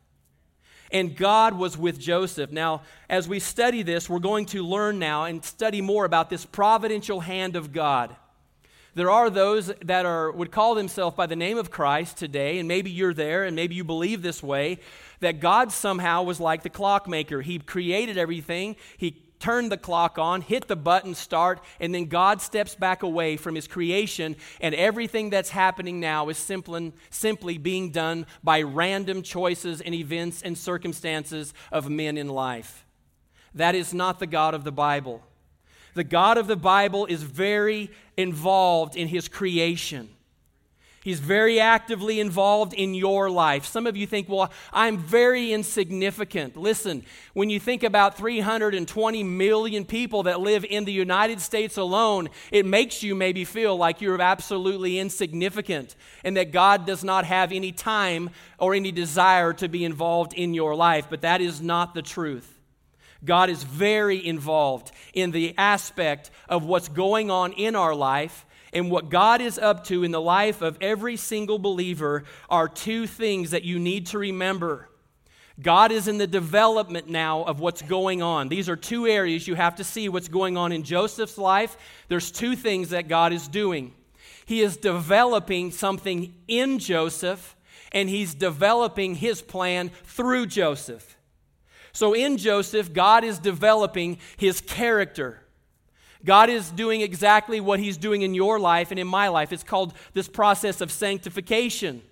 And 0.91 1.17
God 1.17 1.57
was 1.57 1.75
with 1.75 1.99
Joseph. 1.99 2.51
Now, 2.51 2.83
as 3.09 3.27
we 3.27 3.39
study 3.39 3.81
this, 3.81 4.07
we're 4.07 4.19
going 4.19 4.45
to 4.47 4.63
learn 4.63 4.99
now 4.99 5.23
and 5.23 5.43
study 5.43 5.81
more 5.81 6.05
about 6.05 6.29
this 6.29 6.45
providential 6.45 7.19
hand 7.19 7.55
of 7.55 7.73
God. 7.73 8.15
There 8.97 9.11
are 9.11 9.29
those 9.29 9.71
that 9.85 10.07
are, 10.07 10.31
would 10.31 10.51
call 10.51 10.73
themselves 10.73 11.15
by 11.15 11.27
the 11.27 11.35
name 11.35 11.59
of 11.59 11.69
Christ 11.69 12.17
today, 12.17 12.57
and 12.57 12.67
maybe 12.67 12.89
you're 12.89 13.13
there 13.13 13.43
and 13.43 13.55
maybe 13.55 13.75
you 13.75 13.83
believe 13.83 14.23
this 14.23 14.41
way, 14.41 14.79
that 15.19 15.39
God 15.39 15.71
somehow 15.71 16.23
was 16.23 16.39
like 16.39 16.63
the 16.63 16.71
clockmaker. 16.71 17.43
He 17.43 17.59
created 17.59 18.17
everything, 18.17 18.75
He 18.97 19.21
turned 19.37 19.71
the 19.71 19.77
clock 19.77 20.17
on, 20.17 20.41
hit 20.41 20.67
the 20.67 20.75
button, 20.75 21.13
start, 21.13 21.61
and 21.79 21.93
then 21.93 22.05
God 22.05 22.41
steps 22.41 22.73
back 22.73 23.03
away 23.03 23.37
from 23.37 23.53
His 23.53 23.67
creation, 23.67 24.35
and 24.61 24.73
everything 24.73 25.29
that's 25.29 25.51
happening 25.51 25.99
now 25.99 26.29
is 26.29 26.39
simply, 26.39 26.91
simply 27.11 27.59
being 27.59 27.91
done 27.91 28.25
by 28.43 28.63
random 28.63 29.21
choices 29.21 29.79
and 29.79 29.93
events 29.93 30.41
and 30.41 30.57
circumstances 30.57 31.53
of 31.71 31.87
men 31.87 32.17
in 32.17 32.29
life. 32.29 32.83
That 33.53 33.75
is 33.75 33.93
not 33.93 34.17
the 34.17 34.25
God 34.25 34.55
of 34.55 34.63
the 34.63 34.71
Bible. 34.71 35.21
The 35.97 36.03
God 36.03 36.37
of 36.37 36.45
the 36.45 36.55
Bible 36.55 37.07
is 37.07 37.23
very 37.23 37.89
involved 38.17 38.95
in 38.95 39.07
his 39.07 39.27
creation. 39.27 40.09
He's 41.03 41.19
very 41.19 41.59
actively 41.59 42.19
involved 42.19 42.75
in 42.75 42.93
your 42.93 43.31
life. 43.31 43.65
Some 43.65 43.87
of 43.87 43.97
you 43.97 44.05
think, 44.05 44.29
well, 44.29 44.51
I'm 44.71 44.99
very 44.99 45.51
insignificant. 45.51 46.55
Listen, 46.55 47.03
when 47.33 47.49
you 47.49 47.59
think 47.59 47.81
about 47.81 48.15
320 48.15 49.23
million 49.23 49.85
people 49.85 50.21
that 50.23 50.39
live 50.39 50.63
in 50.63 50.85
the 50.85 50.93
United 50.93 51.41
States 51.41 51.77
alone, 51.77 52.29
it 52.51 52.67
makes 52.67 53.01
you 53.01 53.15
maybe 53.15 53.43
feel 53.43 53.75
like 53.75 53.99
you're 53.99 54.21
absolutely 54.21 54.99
insignificant 54.99 55.95
and 56.23 56.37
that 56.37 56.51
God 56.51 56.85
does 56.85 57.03
not 57.03 57.25
have 57.25 57.51
any 57.51 57.71
time 57.71 58.29
or 58.59 58.75
any 58.75 58.91
desire 58.91 59.51
to 59.53 59.67
be 59.67 59.83
involved 59.83 60.35
in 60.35 60.53
your 60.53 60.75
life. 60.75 61.07
But 61.09 61.21
that 61.21 61.41
is 61.41 61.59
not 61.59 61.95
the 61.95 62.03
truth. 62.03 62.56
God 63.27 63.51
is 63.51 63.61
very 63.63 64.25
involved 64.25 64.91
in 65.13 65.29
the 65.29 65.53
aspect 65.57 66.31
of 66.49 66.65
what's 66.65 66.87
going 66.87 67.29
on 67.29 67.53
in 67.53 67.75
our 67.75 67.93
life. 67.93 68.45
And 68.73 68.91
what 68.91 69.09
God 69.09 69.41
is 69.41 69.57
up 69.57 69.85
to 69.85 70.03
in 70.03 70.11
the 70.11 70.21
life 70.21 70.61
of 70.61 70.77
every 70.81 71.15
single 71.15 71.59
believer 71.59 72.23
are 72.49 72.67
two 72.67 73.07
things 73.07 73.51
that 73.51 73.63
you 73.63 73.79
need 73.79 74.07
to 74.07 74.17
remember. 74.17 74.89
God 75.59 75.91
is 75.91 76.07
in 76.07 76.17
the 76.17 76.27
development 76.27 77.09
now 77.09 77.43
of 77.43 77.59
what's 77.59 77.81
going 77.81 78.21
on. 78.21 78.47
These 78.47 78.69
are 78.69 78.75
two 78.75 79.07
areas 79.07 79.47
you 79.47 79.55
have 79.55 79.75
to 79.77 79.83
see 79.83 80.07
what's 80.09 80.27
going 80.27 80.55
on 80.55 80.71
in 80.71 80.83
Joseph's 80.83 81.37
life. 81.37 81.77
There's 82.09 82.31
two 82.31 82.55
things 82.55 82.89
that 82.89 83.07
God 83.07 83.33
is 83.33 83.47
doing. 83.47 83.93
He 84.45 84.61
is 84.61 84.77
developing 84.77 85.71
something 85.71 86.33
in 86.47 86.79
Joseph, 86.79 87.55
and 87.91 88.07
he's 88.07 88.35
developing 88.35 89.15
his 89.15 89.41
plan 89.41 89.89
through 90.03 90.45
Joseph. 90.45 91.16
So 91.97 92.13
in 92.13 92.37
Joseph, 92.37 92.93
God 92.93 93.23
is 93.23 93.39
developing 93.39 94.19
his 94.37 94.61
character. 94.61 95.41
God 96.23 96.47
is 96.47 96.69
doing 96.69 97.01
exactly 97.01 97.59
what 97.59 97.79
he's 97.79 97.97
doing 97.97 98.21
in 98.21 98.35
your 98.35 98.59
life 98.59 98.91
and 98.91 98.99
in 98.99 99.07
my 99.07 99.29
life. 99.29 99.51
It's 99.51 99.63
called 99.63 99.95
this 100.13 100.27
process 100.27 100.79
of 100.79 100.91
sanctification 100.91 102.03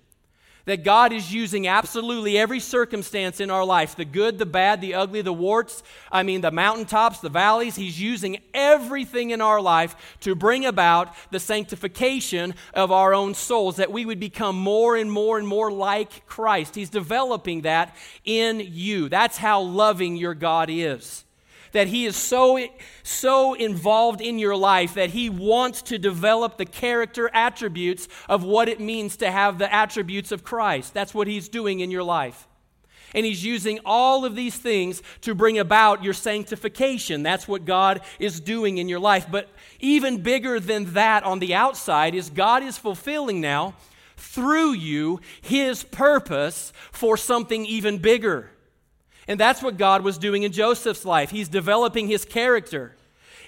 that 0.66 0.84
God 0.84 1.12
is 1.12 1.32
using 1.32 1.66
absolutely 1.66 2.36
every 2.36 2.60
circumstance 2.60 3.40
in 3.40 3.50
our 3.50 3.64
life 3.64 3.96
the 3.96 4.04
good, 4.04 4.38
the 4.38 4.46
bad, 4.46 4.80
the 4.80 4.94
ugly, 4.94 5.22
the 5.22 5.32
warts, 5.32 5.82
I 6.12 6.22
mean, 6.22 6.42
the 6.42 6.50
mountaintops, 6.50 7.20
the 7.20 7.28
valleys. 7.28 7.76
He's 7.76 8.00
using 8.00 8.38
everything 8.52 9.30
in 9.30 9.40
our 9.40 9.60
life 9.60 10.16
to 10.20 10.34
bring 10.34 10.66
about 10.66 11.14
the 11.30 11.40
sanctification 11.40 12.54
of 12.74 12.92
our 12.92 13.14
own 13.14 13.34
souls, 13.34 13.76
that 13.76 13.92
we 13.92 14.04
would 14.04 14.20
become 14.20 14.56
more 14.56 14.96
and 14.96 15.10
more 15.10 15.38
and 15.38 15.48
more 15.48 15.72
like 15.72 16.26
Christ. 16.26 16.74
He's 16.74 16.90
developing 16.90 17.62
that 17.62 17.96
in 18.24 18.60
you. 18.60 19.08
That's 19.08 19.38
how 19.38 19.62
loving 19.62 20.16
your 20.16 20.34
God 20.34 20.68
is 20.70 21.25
that 21.76 21.88
He 21.88 22.06
is 22.06 22.16
so, 22.16 22.58
so 23.02 23.54
involved 23.54 24.20
in 24.20 24.38
your 24.38 24.56
life 24.56 24.94
that 24.94 25.10
He 25.10 25.28
wants 25.30 25.82
to 25.82 25.98
develop 25.98 26.56
the 26.56 26.64
character 26.64 27.30
attributes 27.32 28.08
of 28.28 28.42
what 28.42 28.68
it 28.68 28.80
means 28.80 29.18
to 29.18 29.30
have 29.30 29.58
the 29.58 29.72
attributes 29.72 30.32
of 30.32 30.42
Christ. 30.42 30.94
That's 30.94 31.14
what 31.14 31.26
He's 31.26 31.48
doing 31.48 31.80
in 31.80 31.90
your 31.90 32.02
life. 32.02 32.48
And 33.14 33.24
he's 33.24 33.44
using 33.44 33.78
all 33.84 34.24
of 34.24 34.34
these 34.34 34.56
things 34.56 35.00
to 35.22 35.34
bring 35.34 35.58
about 35.58 36.02
your 36.02 36.12
sanctification. 36.12 37.22
That's 37.22 37.46
what 37.46 37.64
God 37.64 38.00
is 38.18 38.40
doing 38.40 38.78
in 38.78 38.88
your 38.88 38.98
life. 38.98 39.26
But 39.30 39.48
even 39.80 40.22
bigger 40.22 40.58
than 40.58 40.92
that 40.94 41.22
on 41.22 41.38
the 41.38 41.54
outside 41.54 42.14
is 42.14 42.28
God 42.28 42.62
is 42.62 42.76
fulfilling 42.76 43.40
now 43.40 43.74
through 44.16 44.72
you 44.72 45.20
his 45.40 45.84
purpose 45.84 46.72
for 46.90 47.16
something 47.16 47.64
even 47.64 47.98
bigger. 47.98 48.50
And 49.28 49.40
that's 49.40 49.62
what 49.62 49.76
God 49.76 50.02
was 50.02 50.18
doing 50.18 50.44
in 50.44 50.52
Joseph's 50.52 51.04
life. 51.04 51.30
He's 51.30 51.48
developing 51.48 52.06
his 52.06 52.24
character. 52.24 52.94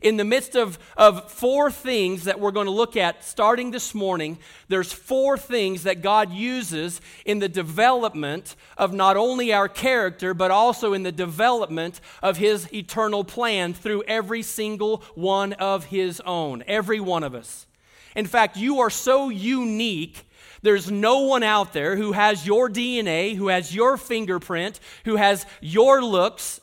In 0.00 0.16
the 0.16 0.25
midst 0.25 0.54
of, 0.54 0.78
of 0.97 1.30
four 1.30 1.70
things 1.70 2.25
that 2.25 2.38
we're 2.38 2.52
going 2.52 2.66
to 2.66 2.73
look 2.73 2.97
at 2.97 3.25
starting 3.25 3.73
this 3.73 3.94
morning, 3.94 4.38
there's 4.68 4.92
four 4.92 5.37
things 5.37 5.82
that 5.85 6.02
God 6.02 6.32
uses 6.32 7.00
in 7.25 7.40
the 7.40 7.49
development 7.49 8.54
of 8.76 8.92
not 8.92 9.16
only 9.16 9.52
our 9.52 9.68
character, 9.68 10.35
but 10.35 10.52
also 10.52 10.92
in 10.92 11.02
the 11.02 11.12
development 11.12 12.00
of 12.23 12.37
his 12.37 12.73
eternal 12.73 13.25
plan 13.25 13.75
through 13.75 14.04
every 14.04 14.42
single 14.42 15.02
one 15.16 15.52
of 15.54 15.87
his 15.87 16.20
own, 16.20 16.62
every 16.68 17.00
one 17.00 17.25
of 17.25 17.35
us. 17.35 17.66
In 18.14 18.26
fact, 18.26 18.56
you 18.56 18.80
are 18.80 18.90
so 18.90 19.28
unique 19.28 20.27
there's 20.62 20.90
no 20.90 21.20
one 21.20 21.42
out 21.42 21.72
there 21.72 21.96
who 21.96 22.12
has 22.12 22.46
your 22.46 22.68
DNA, 22.68 23.36
who 23.36 23.48
has 23.48 23.74
your 23.74 23.96
fingerprint, 23.96 24.80
who 25.04 25.16
has 25.16 25.46
your 25.60 26.02
looks. 26.02 26.60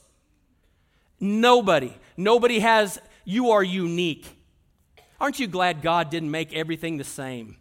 Nobody. 1.20 1.94
Nobody 2.18 2.60
has, 2.60 3.00
you 3.24 3.52
are 3.52 3.64
unique. 3.64 4.28
Aren't 5.20 5.40
you 5.40 5.48
glad 5.48 5.82
God 5.82 6.10
didn't 6.10 6.32
make 6.32 6.54
everything 6.54 6.98
the 6.98 7.04
same? 7.04 7.58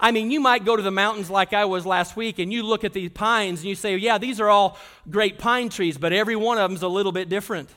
I 0.00 0.12
mean, 0.12 0.30
you 0.30 0.40
might 0.40 0.64
go 0.64 0.76
to 0.76 0.82
the 0.82 0.90
mountains 0.90 1.28
like 1.28 1.52
I 1.52 1.66
was 1.66 1.84
last 1.84 2.16
week 2.16 2.38
and 2.38 2.52
you 2.52 2.62
look 2.62 2.84
at 2.84 2.94
these 2.94 3.10
pines 3.10 3.60
and 3.60 3.68
you 3.68 3.74
say, 3.74 3.96
yeah, 3.96 4.18
these 4.18 4.40
are 4.40 4.48
all 4.48 4.78
great 5.08 5.38
pine 5.38 5.68
trees, 5.68 5.98
but 5.98 6.12
every 6.12 6.36
one 6.36 6.58
of 6.58 6.70
them's 6.70 6.82
a 6.82 6.88
little 6.88 7.12
bit 7.12 7.28
different. 7.28 7.68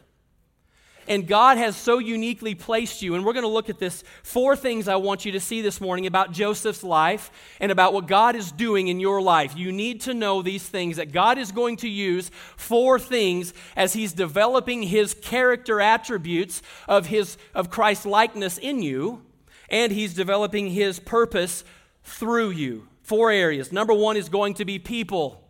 And 1.08 1.28
God 1.28 1.58
has 1.58 1.76
so 1.76 2.00
uniquely 2.00 2.56
placed 2.56 3.02
you. 3.02 3.16
And 3.16 3.26
we're 3.26 3.34
going 3.34 3.44
to 3.44 3.50
look 3.50 3.70
at 3.70 3.80
this 3.80 4.04
four 4.24 4.56
things 4.56 4.88
I 4.88 4.96
want 4.96 5.26
you 5.26 5.32
to 5.34 5.40
see 5.40 5.62
this 5.62 5.82
morning 5.82 6.08
about 6.08 6.32
Joseph's 6.32 6.84
life 6.84 7.32
and 7.60 7.72
about 7.72 7.94
what 7.94 8.08
God 8.08 8.36
is 8.36 8.52
doing 8.52 8.88
in 8.88 9.00
your 9.00 9.22
life. 9.22 9.56
You 9.58 9.72
need 9.72 10.02
to 10.02 10.14
know 10.14 10.42
these 10.42 10.68
things 10.68 10.98
that 10.98 11.12
God 11.12 11.38
is 11.38 11.52
going 11.52 11.78
to 11.78 11.90
use 11.90 12.32
four 12.56 13.00
things 13.00 13.54
as 13.76 13.94
he's 13.94 14.14
developing 14.14 14.84
his 14.84 15.14
character 15.14 15.82
attributes 15.82 16.62
of 16.88 17.08
his 17.08 17.38
of 17.54 17.70
Christ's 17.70 18.06
likeness 18.06 18.58
in 18.58 18.82
you 18.82 19.22
and 19.70 19.92
he's 19.92 20.14
developing 20.14 20.70
his 20.70 21.00
purpose 21.00 21.64
through 22.04 22.52
you. 22.52 22.88
Four 23.02 23.32
areas. 23.32 23.72
Number 23.72 23.94
1 23.94 24.18
is 24.18 24.30
going 24.30 24.54
to 24.56 24.66
be 24.66 24.80
people. 24.80 25.44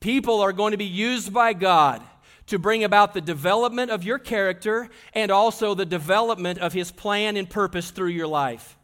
People 0.00 0.40
are 0.40 0.52
going 0.52 0.72
to 0.72 0.76
be 0.76 0.84
used 0.84 1.32
by 1.32 1.54
God 1.54 2.02
to 2.46 2.58
bring 2.58 2.84
about 2.84 3.14
the 3.14 3.20
development 3.20 3.90
of 3.90 4.04
your 4.04 4.18
character 4.18 4.88
and 5.14 5.30
also 5.30 5.74
the 5.74 5.86
development 5.86 6.58
of 6.58 6.72
his 6.72 6.92
plan 6.92 7.36
and 7.36 7.48
purpose 7.48 7.90
through 7.90 8.08
your 8.08 8.26
life. 8.26 8.76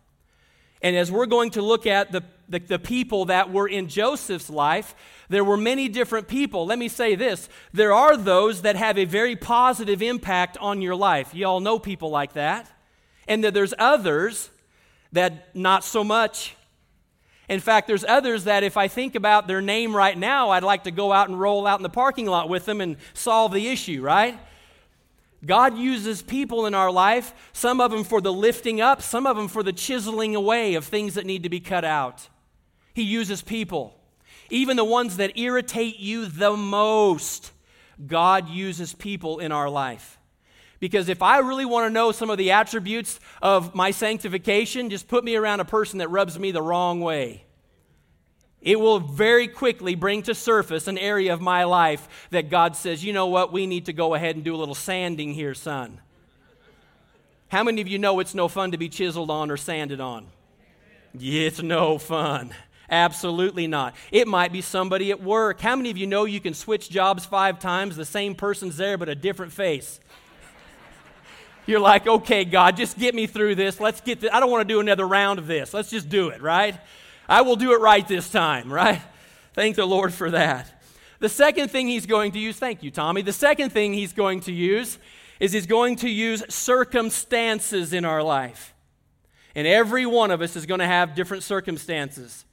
And 0.82 0.96
as 0.96 1.10
we're 1.10 1.26
going 1.26 1.50
to 1.50 1.62
look 1.62 1.86
at 1.86 2.10
the, 2.10 2.22
the, 2.48 2.58
the, 2.58 2.78
people 2.78 3.26
that 3.26 3.52
were 3.52 3.68
in 3.68 3.88
Joseph's 3.88 4.48
life, 4.48 4.94
there 5.28 5.44
were 5.44 5.58
many 5.58 5.88
different 5.88 6.26
people. 6.26 6.64
Let 6.64 6.78
me 6.78 6.88
say 6.88 7.14
this 7.14 7.48
there 7.72 7.92
are 7.92 8.16
those 8.16 8.62
that 8.62 8.76
have 8.76 8.96
a 8.96 9.04
very 9.04 9.36
positive 9.36 10.00
impact 10.00 10.56
on 10.58 10.80
your 10.80 10.96
life. 10.96 11.34
You 11.34 11.46
all 11.46 11.60
know 11.60 11.78
people 11.78 12.10
like 12.10 12.32
that. 12.32 12.70
And 13.28 13.44
that 13.44 13.52
there's 13.54 13.74
others 13.78 14.50
that 15.12 15.54
not 15.54 15.84
so 15.84 16.02
much. 16.02 16.56
In 17.50 17.58
fact, 17.58 17.88
there's 17.88 18.04
others 18.04 18.44
that 18.44 18.62
if 18.62 18.76
I 18.76 18.86
think 18.86 19.16
about 19.16 19.48
their 19.48 19.60
name 19.60 19.94
right 19.94 20.16
now, 20.16 20.50
I'd 20.50 20.62
like 20.62 20.84
to 20.84 20.92
go 20.92 21.12
out 21.12 21.28
and 21.28 21.38
roll 21.38 21.66
out 21.66 21.80
in 21.80 21.82
the 21.82 21.88
parking 21.88 22.26
lot 22.26 22.48
with 22.48 22.64
them 22.64 22.80
and 22.80 22.96
solve 23.12 23.52
the 23.52 23.66
issue, 23.66 24.00
right? 24.02 24.38
God 25.44 25.76
uses 25.76 26.22
people 26.22 26.64
in 26.66 26.74
our 26.74 26.92
life, 26.92 27.34
some 27.52 27.80
of 27.80 27.90
them 27.90 28.04
for 28.04 28.20
the 28.20 28.32
lifting 28.32 28.80
up, 28.80 29.02
some 29.02 29.26
of 29.26 29.36
them 29.36 29.48
for 29.48 29.64
the 29.64 29.72
chiseling 29.72 30.36
away 30.36 30.74
of 30.74 30.84
things 30.84 31.14
that 31.14 31.26
need 31.26 31.42
to 31.42 31.48
be 31.48 31.58
cut 31.58 31.84
out. 31.84 32.28
He 32.94 33.02
uses 33.02 33.42
people. 33.42 33.96
Even 34.48 34.76
the 34.76 34.84
ones 34.84 35.16
that 35.16 35.36
irritate 35.36 35.98
you 35.98 36.26
the 36.26 36.56
most, 36.56 37.50
God 38.06 38.48
uses 38.48 38.94
people 38.94 39.40
in 39.40 39.50
our 39.50 39.68
life. 39.68 40.19
Because 40.80 41.10
if 41.10 41.22
I 41.22 41.38
really 41.38 41.66
want 41.66 41.86
to 41.86 41.90
know 41.92 42.10
some 42.10 42.30
of 42.30 42.38
the 42.38 42.52
attributes 42.52 43.20
of 43.42 43.74
my 43.74 43.90
sanctification, 43.90 44.88
just 44.88 45.06
put 45.06 45.22
me 45.22 45.36
around 45.36 45.60
a 45.60 45.64
person 45.64 45.98
that 45.98 46.08
rubs 46.08 46.38
me 46.38 46.50
the 46.50 46.62
wrong 46.62 47.00
way. 47.00 47.44
It 48.62 48.80
will 48.80 48.98
very 48.98 49.46
quickly 49.46 49.94
bring 49.94 50.22
to 50.22 50.34
surface 50.34 50.86
an 50.86 50.98
area 50.98 51.32
of 51.32 51.40
my 51.40 51.64
life 51.64 52.28
that 52.30 52.50
God 52.50 52.76
says, 52.76 53.04
you 53.04 53.12
know 53.12 53.26
what, 53.26 53.52
we 53.52 53.66
need 53.66 53.86
to 53.86 53.92
go 53.92 54.14
ahead 54.14 54.36
and 54.36 54.44
do 54.44 54.54
a 54.54 54.58
little 54.58 54.74
sanding 54.74 55.32
here, 55.32 55.54
son. 55.54 56.00
How 57.48 57.64
many 57.64 57.80
of 57.80 57.88
you 57.88 57.98
know 57.98 58.20
it's 58.20 58.34
no 58.34 58.48
fun 58.48 58.72
to 58.72 58.78
be 58.78 58.88
chiseled 58.88 59.30
on 59.30 59.50
or 59.50 59.56
sanded 59.56 60.00
on? 60.00 60.26
It's 61.18 61.62
no 61.62 61.98
fun. 61.98 62.54
Absolutely 62.88 63.66
not. 63.66 63.94
It 64.12 64.28
might 64.28 64.52
be 64.52 64.60
somebody 64.60 65.10
at 65.10 65.22
work. 65.22 65.60
How 65.60 65.76
many 65.76 65.90
of 65.90 65.96
you 65.96 66.06
know 66.06 66.24
you 66.24 66.40
can 66.40 66.54
switch 66.54 66.90
jobs 66.90 67.24
five 67.24 67.58
times? 67.58 67.96
The 67.96 68.04
same 68.04 68.34
person's 68.34 68.76
there, 68.76 68.98
but 68.98 69.08
a 69.08 69.14
different 69.14 69.52
face. 69.52 70.00
You're 71.70 71.78
like, 71.78 72.08
okay, 72.08 72.44
God, 72.44 72.76
just 72.76 72.98
get 72.98 73.14
me 73.14 73.28
through 73.28 73.54
this. 73.54 73.78
Let's 73.78 74.00
get 74.00 74.20
this. 74.20 74.30
I 74.32 74.40
don't 74.40 74.50
want 74.50 74.66
to 74.66 74.74
do 74.74 74.80
another 74.80 75.06
round 75.06 75.38
of 75.38 75.46
this. 75.46 75.72
Let's 75.72 75.88
just 75.88 76.08
do 76.08 76.30
it, 76.30 76.42
right? 76.42 76.76
I 77.28 77.42
will 77.42 77.54
do 77.54 77.72
it 77.74 77.80
right 77.80 78.06
this 78.06 78.28
time, 78.28 78.72
right? 78.72 79.00
Thank 79.54 79.76
the 79.76 79.86
Lord 79.86 80.12
for 80.12 80.32
that. 80.32 80.82
The 81.20 81.28
second 81.28 81.70
thing 81.70 81.86
he's 81.86 82.06
going 82.06 82.32
to 82.32 82.40
use, 82.40 82.56
thank 82.56 82.82
you, 82.82 82.90
Tommy. 82.90 83.22
The 83.22 83.32
second 83.32 83.70
thing 83.70 83.92
he's 83.92 84.12
going 84.12 84.40
to 84.40 84.52
use 84.52 84.98
is 85.38 85.52
he's 85.52 85.66
going 85.66 85.94
to 85.96 86.08
use 86.08 86.42
circumstances 86.52 87.92
in 87.92 88.04
our 88.04 88.22
life. 88.22 88.74
And 89.54 89.64
every 89.64 90.06
one 90.06 90.32
of 90.32 90.42
us 90.42 90.56
is 90.56 90.66
going 90.66 90.80
to 90.80 90.86
have 90.86 91.14
different 91.14 91.44
circumstances. 91.44 92.44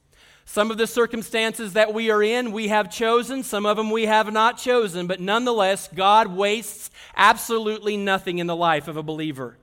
Some 0.50 0.70
of 0.70 0.78
the 0.78 0.86
circumstances 0.86 1.74
that 1.74 1.92
we 1.92 2.10
are 2.10 2.22
in, 2.22 2.52
we 2.52 2.68
have 2.68 2.90
chosen. 2.90 3.42
Some 3.42 3.66
of 3.66 3.76
them 3.76 3.90
we 3.90 4.06
have 4.06 4.32
not 4.32 4.56
chosen. 4.56 5.06
But 5.06 5.20
nonetheless, 5.20 5.90
God 5.94 6.28
wastes 6.28 6.90
absolutely 7.14 7.98
nothing 7.98 8.38
in 8.38 8.46
the 8.46 8.56
life 8.56 8.88
of 8.88 8.96
a 8.96 9.02
believer. 9.02 9.58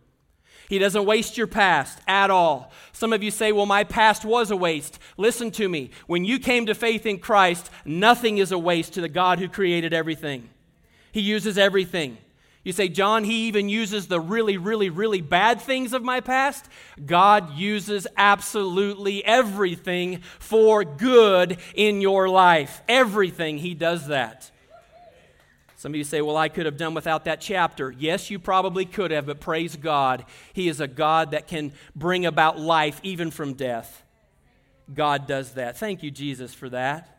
He 0.70 0.78
doesn't 0.78 1.08
waste 1.08 1.40
your 1.40 1.48
past 1.48 1.98
at 2.08 2.30
all. 2.30 2.72
Some 2.94 3.14
of 3.14 3.24
you 3.24 3.32
say, 3.32 3.52
well, 3.52 3.66
my 3.66 3.84
past 3.84 4.24
was 4.24 4.52
a 4.52 4.56
waste. 4.56 5.00
Listen 5.18 5.50
to 5.54 5.68
me. 5.68 5.90
When 6.06 6.24
you 6.24 6.38
came 6.38 6.68
to 6.68 6.76
faith 6.76 7.08
in 7.08 7.18
Christ, 7.18 7.72
nothing 7.84 8.38
is 8.38 8.52
a 8.52 8.60
waste 8.60 8.94
to 8.94 9.02
the 9.02 9.10
God 9.10 9.40
who 9.40 9.50
created 9.50 9.92
everything. 9.92 10.50
He 11.12 11.22
uses 11.22 11.58
everything. 11.58 12.20
You 12.66 12.72
say, 12.72 12.90
John, 12.90 13.24
he 13.24 13.48
even 13.48 13.70
uses 13.70 14.08
the 14.08 14.20
really, 14.20 14.58
really, 14.58 14.90
really 14.90 15.22
bad 15.22 15.62
things 15.62 15.94
of 15.94 16.04
my 16.04 16.20
past. 16.20 16.68
God 17.06 17.54
uses 17.54 18.08
absolutely 18.18 19.24
everything 19.24 20.22
for 20.40 20.84
good 20.84 21.60
in 21.76 22.02
your 22.02 22.28
life. 22.28 22.82
Everything, 22.90 23.60
he 23.60 23.76
does 23.76 24.08
that. 24.08 24.50
Some 25.78 25.92
of 25.92 25.98
you 25.98 26.04
say, 26.04 26.22
Well, 26.22 26.38
I 26.38 26.50
could 26.50 26.66
have 26.66 26.78
done 26.78 26.96
without 26.96 27.26
that 27.26 27.40
chapter. 27.40 27.92
Yes, 27.92 28.32
you 28.32 28.40
probably 28.40 28.86
could 28.86 29.12
have, 29.12 29.28
but 29.28 29.40
praise 29.40 29.76
God. 29.76 30.26
He 30.52 30.68
is 30.68 30.80
a 30.80 30.88
God 30.88 31.32
that 31.32 31.48
can 31.48 31.72
bring 31.96 32.26
about 32.26 32.60
life 32.60 33.00
even 33.04 33.30
from 33.30 33.54
death. 33.54 34.04
God 34.92 35.28
does 35.28 35.52
that. 35.52 35.78
Thank 35.78 36.02
you, 36.02 36.10
Jesus, 36.10 36.56
for 36.56 36.70
that. 36.70 37.15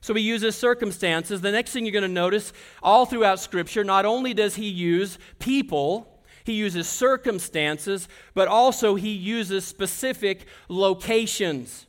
So 0.00 0.14
he 0.14 0.22
uses 0.22 0.56
circumstances. 0.56 1.40
The 1.40 1.52
next 1.52 1.72
thing 1.72 1.84
you're 1.84 1.92
going 1.92 2.02
to 2.02 2.08
notice 2.08 2.52
all 2.82 3.06
throughout 3.06 3.40
Scripture, 3.40 3.82
not 3.82 4.04
only 4.04 4.34
does 4.34 4.54
he 4.54 4.68
use 4.68 5.18
people, 5.38 6.16
he 6.44 6.52
uses 6.52 6.88
circumstances, 6.88 8.08
but 8.32 8.46
also 8.46 8.94
he 8.94 9.10
uses 9.10 9.64
specific 9.64 10.46
locations. 10.68 11.86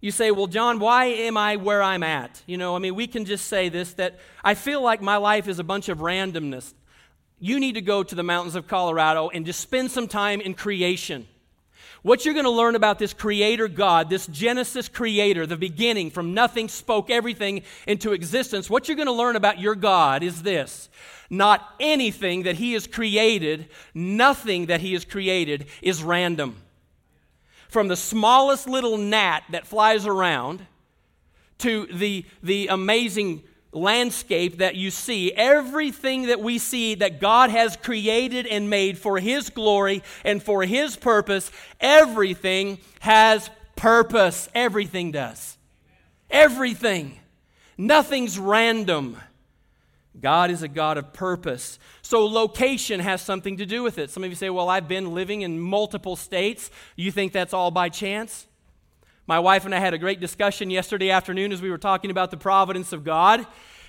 You 0.00 0.12
say, 0.12 0.30
well, 0.30 0.46
John, 0.46 0.78
why 0.78 1.06
am 1.06 1.36
I 1.36 1.56
where 1.56 1.82
I'm 1.82 2.04
at? 2.04 2.40
You 2.46 2.56
know, 2.56 2.76
I 2.76 2.78
mean, 2.78 2.94
we 2.94 3.08
can 3.08 3.24
just 3.24 3.46
say 3.46 3.68
this 3.68 3.94
that 3.94 4.20
I 4.44 4.54
feel 4.54 4.80
like 4.80 5.02
my 5.02 5.16
life 5.16 5.48
is 5.48 5.58
a 5.58 5.64
bunch 5.64 5.88
of 5.88 5.98
randomness. 5.98 6.72
You 7.40 7.58
need 7.58 7.74
to 7.74 7.80
go 7.80 8.04
to 8.04 8.14
the 8.14 8.22
mountains 8.22 8.54
of 8.54 8.68
Colorado 8.68 9.28
and 9.28 9.44
just 9.44 9.60
spend 9.60 9.90
some 9.90 10.06
time 10.06 10.40
in 10.40 10.54
creation. 10.54 11.26
What 12.02 12.24
you're 12.24 12.34
going 12.34 12.44
to 12.44 12.50
learn 12.50 12.76
about 12.76 12.98
this 12.98 13.12
creator 13.12 13.68
God, 13.68 14.08
this 14.08 14.26
Genesis 14.26 14.88
creator, 14.88 15.46
the 15.46 15.56
beginning, 15.56 16.10
from 16.10 16.32
nothing 16.32 16.68
spoke 16.68 17.10
everything 17.10 17.62
into 17.86 18.12
existence, 18.12 18.70
what 18.70 18.88
you're 18.88 18.96
going 18.96 19.06
to 19.06 19.12
learn 19.12 19.36
about 19.36 19.58
your 19.58 19.74
God 19.74 20.22
is 20.22 20.42
this. 20.42 20.88
Not 21.28 21.74
anything 21.80 22.44
that 22.44 22.56
he 22.56 22.72
has 22.72 22.86
created, 22.86 23.68
nothing 23.94 24.66
that 24.66 24.80
he 24.80 24.92
has 24.94 25.04
created 25.04 25.66
is 25.82 26.02
random 26.02 26.56
from 27.68 27.88
the 27.88 27.96
smallest 27.96 28.66
little 28.66 28.96
gnat 28.96 29.44
that 29.50 29.66
flies 29.66 30.06
around 30.06 30.66
to 31.58 31.86
the, 31.92 32.24
the 32.42 32.68
amazing 32.68 33.42
landscape 33.72 34.58
that 34.58 34.76
you 34.76 34.90
see, 34.90 35.32
everything 35.32 36.26
that 36.26 36.40
we 36.40 36.58
see 36.58 36.94
that 36.96 37.20
God 37.20 37.50
has 37.50 37.76
created 37.76 38.46
and 38.46 38.70
made 38.70 38.98
for 38.98 39.18
His 39.18 39.50
glory 39.50 40.02
and 40.24 40.42
for 40.42 40.62
His 40.64 40.96
purpose, 40.96 41.50
everything 41.80 42.78
has 43.00 43.50
purpose. 43.76 44.48
Everything 44.54 45.12
does. 45.12 45.56
Everything. 46.30 47.18
Nothing's 47.76 48.38
random. 48.38 49.16
God 50.20 50.50
is 50.50 50.62
a 50.62 50.68
God 50.68 50.98
of 50.98 51.12
purpose. 51.12 51.78
So, 52.02 52.26
location 52.26 52.98
has 53.00 53.22
something 53.22 53.58
to 53.58 53.66
do 53.66 53.84
with 53.84 53.98
it. 53.98 54.10
Some 54.10 54.24
of 54.24 54.30
you 54.30 54.36
say, 54.36 54.50
Well, 54.50 54.68
I've 54.68 54.88
been 54.88 55.14
living 55.14 55.42
in 55.42 55.60
multiple 55.60 56.16
states. 56.16 56.70
You 56.96 57.12
think 57.12 57.32
that's 57.32 57.54
all 57.54 57.70
by 57.70 57.88
chance? 57.88 58.47
My 59.28 59.40
wife 59.40 59.66
and 59.66 59.74
I 59.74 59.78
had 59.78 59.92
a 59.92 59.98
great 59.98 60.20
discussion 60.20 60.70
yesterday 60.70 61.10
afternoon 61.10 61.52
as 61.52 61.60
we 61.60 61.68
were 61.68 61.76
talking 61.76 62.10
about 62.10 62.30
the 62.30 62.38
providence 62.38 62.94
of 62.94 63.04
God, 63.04 63.46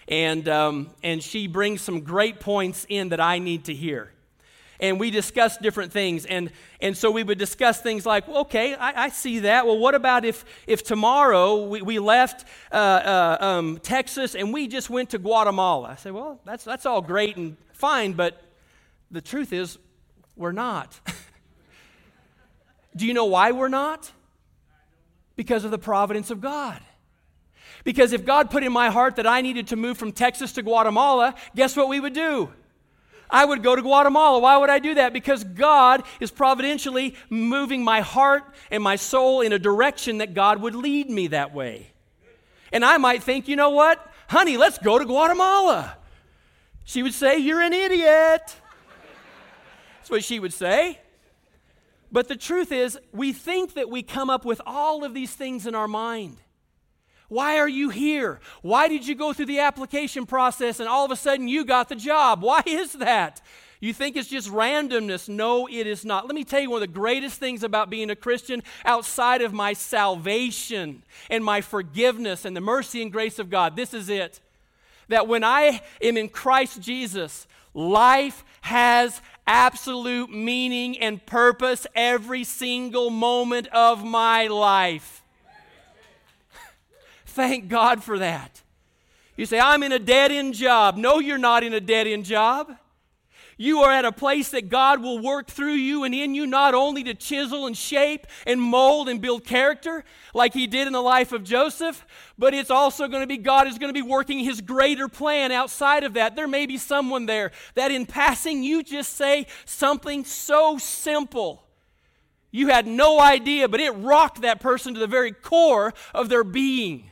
and, 0.09 0.45
um, 0.49 0.89
and 1.01 1.23
she 1.23 1.47
brings 1.47 1.81
some 1.81 2.01
great 2.01 2.41
points 2.41 2.85
in 2.89 3.07
that 3.09 3.21
I 3.21 3.39
need 3.39 3.63
to 3.65 3.73
hear 3.73 4.11
and 4.81 4.97
we 4.97 5.11
discussed 5.11 5.61
different 5.61 5.91
things. 5.91 6.25
And, 6.25 6.51
and 6.79 6.95
so 6.95 7.11
we 7.11 7.21
would 7.21 7.37
discuss 7.37 7.81
things 7.81 8.05
like, 8.05 8.29
well, 8.29 8.37
okay, 8.39 8.75
I, 8.75 9.05
I 9.05 9.09
see 9.09 9.39
that. 9.39 9.65
Well, 9.65 9.77
what 9.77 9.93
about 9.93 10.23
if, 10.23 10.45
if 10.67 10.83
tomorrow 10.83 11.65
we, 11.65 11.81
we 11.81 11.99
left 11.99 12.45
uh, 12.71 12.75
uh, 12.75 13.37
um, 13.41 13.77
Texas 13.79 14.35
and 14.35 14.53
we 14.53 14.69
just 14.69 14.89
went 14.89 15.09
to 15.09 15.17
Guatemala? 15.17 15.89
I 15.89 15.95
said, 15.95 16.13
well, 16.13 16.39
that's, 16.45 16.63
that's 16.63 16.85
all 16.85 17.01
great 17.01 17.35
and 17.35 17.57
fine, 17.73 18.13
but 18.13 18.41
the 19.11 19.19
truth 19.19 19.51
is, 19.51 19.77
we're 20.37 20.53
not. 20.53 20.97
Do 22.95 23.05
you 23.05 23.13
know 23.13 23.25
why 23.25 23.51
we're 23.51 23.67
not? 23.67 24.13
Because 25.39 25.63
of 25.63 25.71
the 25.71 25.79
providence 25.79 26.31
of 26.31 26.41
God. 26.41 26.81
Because 27.85 28.11
if 28.11 28.25
God 28.25 28.51
put 28.51 28.61
in 28.61 28.73
my 28.73 28.89
heart 28.89 29.15
that 29.15 29.25
I 29.25 29.39
needed 29.39 29.67
to 29.67 29.77
move 29.77 29.97
from 29.97 30.11
Texas 30.11 30.51
to 30.51 30.61
Guatemala, 30.61 31.33
guess 31.55 31.77
what 31.77 31.87
we 31.87 32.01
would 32.01 32.11
do? 32.11 32.51
I 33.29 33.45
would 33.45 33.63
go 33.63 33.73
to 33.73 33.81
Guatemala. 33.81 34.39
Why 34.39 34.57
would 34.57 34.69
I 34.69 34.79
do 34.79 34.95
that? 34.95 35.13
Because 35.13 35.45
God 35.45 36.03
is 36.19 36.29
providentially 36.29 37.15
moving 37.29 37.85
my 37.85 38.01
heart 38.01 38.53
and 38.69 38.83
my 38.83 38.97
soul 38.97 39.39
in 39.39 39.53
a 39.53 39.59
direction 39.59 40.17
that 40.17 40.33
God 40.33 40.61
would 40.61 40.75
lead 40.75 41.09
me 41.09 41.27
that 41.27 41.53
way. 41.53 41.93
And 42.73 42.83
I 42.83 42.97
might 42.97 43.23
think, 43.23 43.47
you 43.47 43.55
know 43.55 43.69
what? 43.69 44.11
Honey, 44.27 44.57
let's 44.57 44.77
go 44.77 44.99
to 44.99 45.05
Guatemala. 45.05 45.95
She 46.83 47.01
would 47.01 47.13
say, 47.13 47.37
You're 47.37 47.61
an 47.61 47.71
idiot. 47.71 48.57
That's 49.99 50.09
what 50.09 50.21
she 50.21 50.37
would 50.37 50.51
say. 50.51 50.99
But 52.11 52.27
the 52.27 52.35
truth 52.35 52.71
is, 52.71 52.97
we 53.11 53.33
think 53.33 53.73
that 53.75 53.89
we 53.89 54.01
come 54.01 54.29
up 54.29 54.45
with 54.45 54.61
all 54.65 55.03
of 55.03 55.13
these 55.13 55.33
things 55.33 55.67
in 55.67 55.75
our 55.75 55.87
mind. 55.87 56.37
Why 57.27 57.59
are 57.59 57.69
you 57.69 57.89
here? 57.89 58.39
Why 58.63 58.87
did 58.87 59.07
you 59.07 59.13
go 59.13 59.33
through 59.33 59.45
the 59.45 59.59
application 59.59 60.25
process 60.25 60.79
and 60.79 60.89
all 60.89 61.05
of 61.05 61.11
a 61.11 61.15
sudden 61.15 61.47
you 61.47 61.63
got 61.63 61.87
the 61.87 61.95
job? 61.95 62.41
Why 62.43 62.63
is 62.65 62.93
that? 62.93 63.41
You 63.81 63.93
think 63.93 64.17
it's 64.17 64.27
just 64.27 64.49
randomness. 64.49 65.29
No, 65.29 65.67
it 65.67 65.87
is 65.87 66.03
not. 66.03 66.25
Let 66.25 66.35
me 66.35 66.43
tell 66.43 66.59
you 66.59 66.69
one 66.69 66.81
of 66.81 66.87
the 66.87 66.99
greatest 66.99 67.39
things 67.39 67.63
about 67.63 67.89
being 67.89 68.09
a 68.09 68.15
Christian 68.15 68.61
outside 68.83 69.41
of 69.41 69.53
my 69.53 69.71
salvation 69.71 71.03
and 71.29 71.45
my 71.45 71.61
forgiveness 71.61 72.43
and 72.43 72.57
the 72.57 72.61
mercy 72.61 73.01
and 73.01 73.11
grace 73.11 73.39
of 73.39 73.49
God. 73.49 73.77
This 73.77 73.93
is 73.93 74.09
it. 74.09 74.41
That 75.07 75.27
when 75.27 75.45
I 75.45 75.81
am 76.01 76.17
in 76.17 76.27
Christ 76.27 76.81
Jesus, 76.81 77.47
life 77.73 78.43
has 78.61 79.21
absolute 79.49 80.29
meaning 80.29 80.97
and 80.99 81.25
purpose 81.25 81.87
every 81.95 82.43
single 82.43 83.09
moment 83.09 83.67
of 83.69 84.05
my 84.05 84.45
life. 84.45 85.23
Thank 87.25 87.67
God 87.67 88.03
for 88.03 88.19
that. 88.19 88.61
You 89.35 89.47
say, 89.47 89.59
I'm 89.59 89.81
in 89.81 89.91
a 89.91 89.99
dead 89.99 90.31
end 90.31 90.53
job. 90.53 90.97
No, 90.97 91.17
you're 91.17 91.39
not 91.39 91.63
in 91.63 91.73
a 91.73 91.81
dead 91.81 92.05
end 92.05 92.25
job. 92.25 92.71
You 93.61 93.79
are 93.79 93.91
at 93.91 94.05
a 94.05 94.13
place 94.13 94.51
that 94.51 94.69
God 94.69 95.03
will 95.03 95.19
work 95.19 95.47
through 95.47 95.73
you 95.73 96.05
and 96.05 96.15
in 96.15 96.33
you, 96.33 96.47
not 96.47 96.73
only 96.73 97.03
to 97.03 97.13
chisel 97.13 97.67
and 97.67 97.75
shape 97.75 98.25
and 98.47 98.61
mold 98.61 99.09
and 99.09 99.19
build 99.19 99.43
character 99.43 100.05
like 100.33 100.53
He 100.53 100.65
did 100.65 100.87
in 100.87 100.93
the 100.93 101.01
life 101.01 101.33
of 101.33 101.43
Joseph, 101.43 102.05
but 102.37 102.53
it's 102.53 102.71
also 102.71 103.09
going 103.09 103.21
to 103.21 103.27
be 103.27 103.35
God 103.35 103.67
is 103.67 103.77
going 103.77 103.93
to 103.93 104.01
be 104.01 104.01
working 104.01 104.39
His 104.39 104.61
greater 104.61 105.09
plan 105.09 105.51
outside 105.51 106.05
of 106.05 106.13
that. 106.13 106.37
There 106.37 106.47
may 106.47 106.67
be 106.67 106.77
someone 106.77 107.25
there 107.25 107.51
that 107.75 107.91
in 107.91 108.05
passing 108.05 108.63
you 108.63 108.81
just 108.81 109.17
say 109.17 109.45
something 109.65 110.23
so 110.23 110.77
simple. 110.77 111.67
You 112.51 112.69
had 112.69 112.87
no 112.87 113.19
idea, 113.19 113.67
but 113.67 113.81
it 113.81 113.91
rocked 113.91 114.39
that 114.39 114.61
person 114.61 114.93
to 114.93 115.01
the 115.01 115.05
very 115.05 115.33
core 115.33 115.93
of 116.13 116.29
their 116.29 116.45
being. 116.45 117.11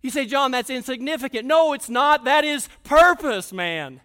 You 0.00 0.08
say, 0.08 0.24
John, 0.24 0.50
that's 0.50 0.70
insignificant. 0.70 1.44
No, 1.44 1.74
it's 1.74 1.90
not. 1.90 2.24
That 2.24 2.46
is 2.46 2.70
purpose, 2.84 3.52
man. 3.52 4.00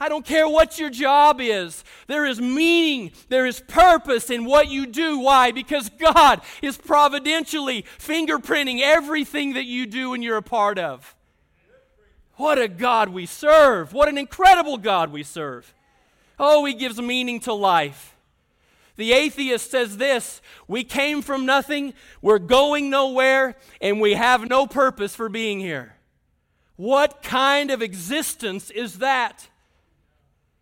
I 0.00 0.08
don't 0.08 0.24
care 0.24 0.48
what 0.48 0.78
your 0.78 0.90
job 0.90 1.40
is. 1.40 1.82
There 2.06 2.24
is 2.24 2.40
meaning, 2.40 3.10
there 3.28 3.46
is 3.46 3.60
purpose 3.60 4.30
in 4.30 4.44
what 4.44 4.68
you 4.68 4.86
do. 4.86 5.18
Why? 5.18 5.50
Because 5.50 5.90
God 5.90 6.40
is 6.62 6.76
providentially 6.76 7.84
fingerprinting 7.98 8.80
everything 8.80 9.54
that 9.54 9.64
you 9.64 9.86
do 9.86 10.14
and 10.14 10.22
you're 10.22 10.36
a 10.36 10.42
part 10.42 10.78
of. 10.78 11.16
What 12.34 12.60
a 12.60 12.68
God 12.68 13.08
we 13.08 13.26
serve. 13.26 13.92
What 13.92 14.08
an 14.08 14.16
incredible 14.16 14.78
God 14.78 15.10
we 15.10 15.24
serve. 15.24 15.74
Oh, 16.38 16.64
He 16.64 16.74
gives 16.74 17.00
meaning 17.00 17.40
to 17.40 17.52
life. 17.52 18.14
The 18.94 19.12
atheist 19.12 19.70
says 19.70 19.96
this 19.96 20.40
We 20.68 20.84
came 20.84 21.22
from 21.22 21.44
nothing, 21.44 21.94
we're 22.22 22.38
going 22.38 22.90
nowhere, 22.90 23.56
and 23.80 24.00
we 24.00 24.14
have 24.14 24.48
no 24.48 24.66
purpose 24.66 25.16
for 25.16 25.28
being 25.28 25.58
here. 25.58 25.96
What 26.76 27.22
kind 27.24 27.72
of 27.72 27.82
existence 27.82 28.70
is 28.70 28.98
that? 28.98 29.48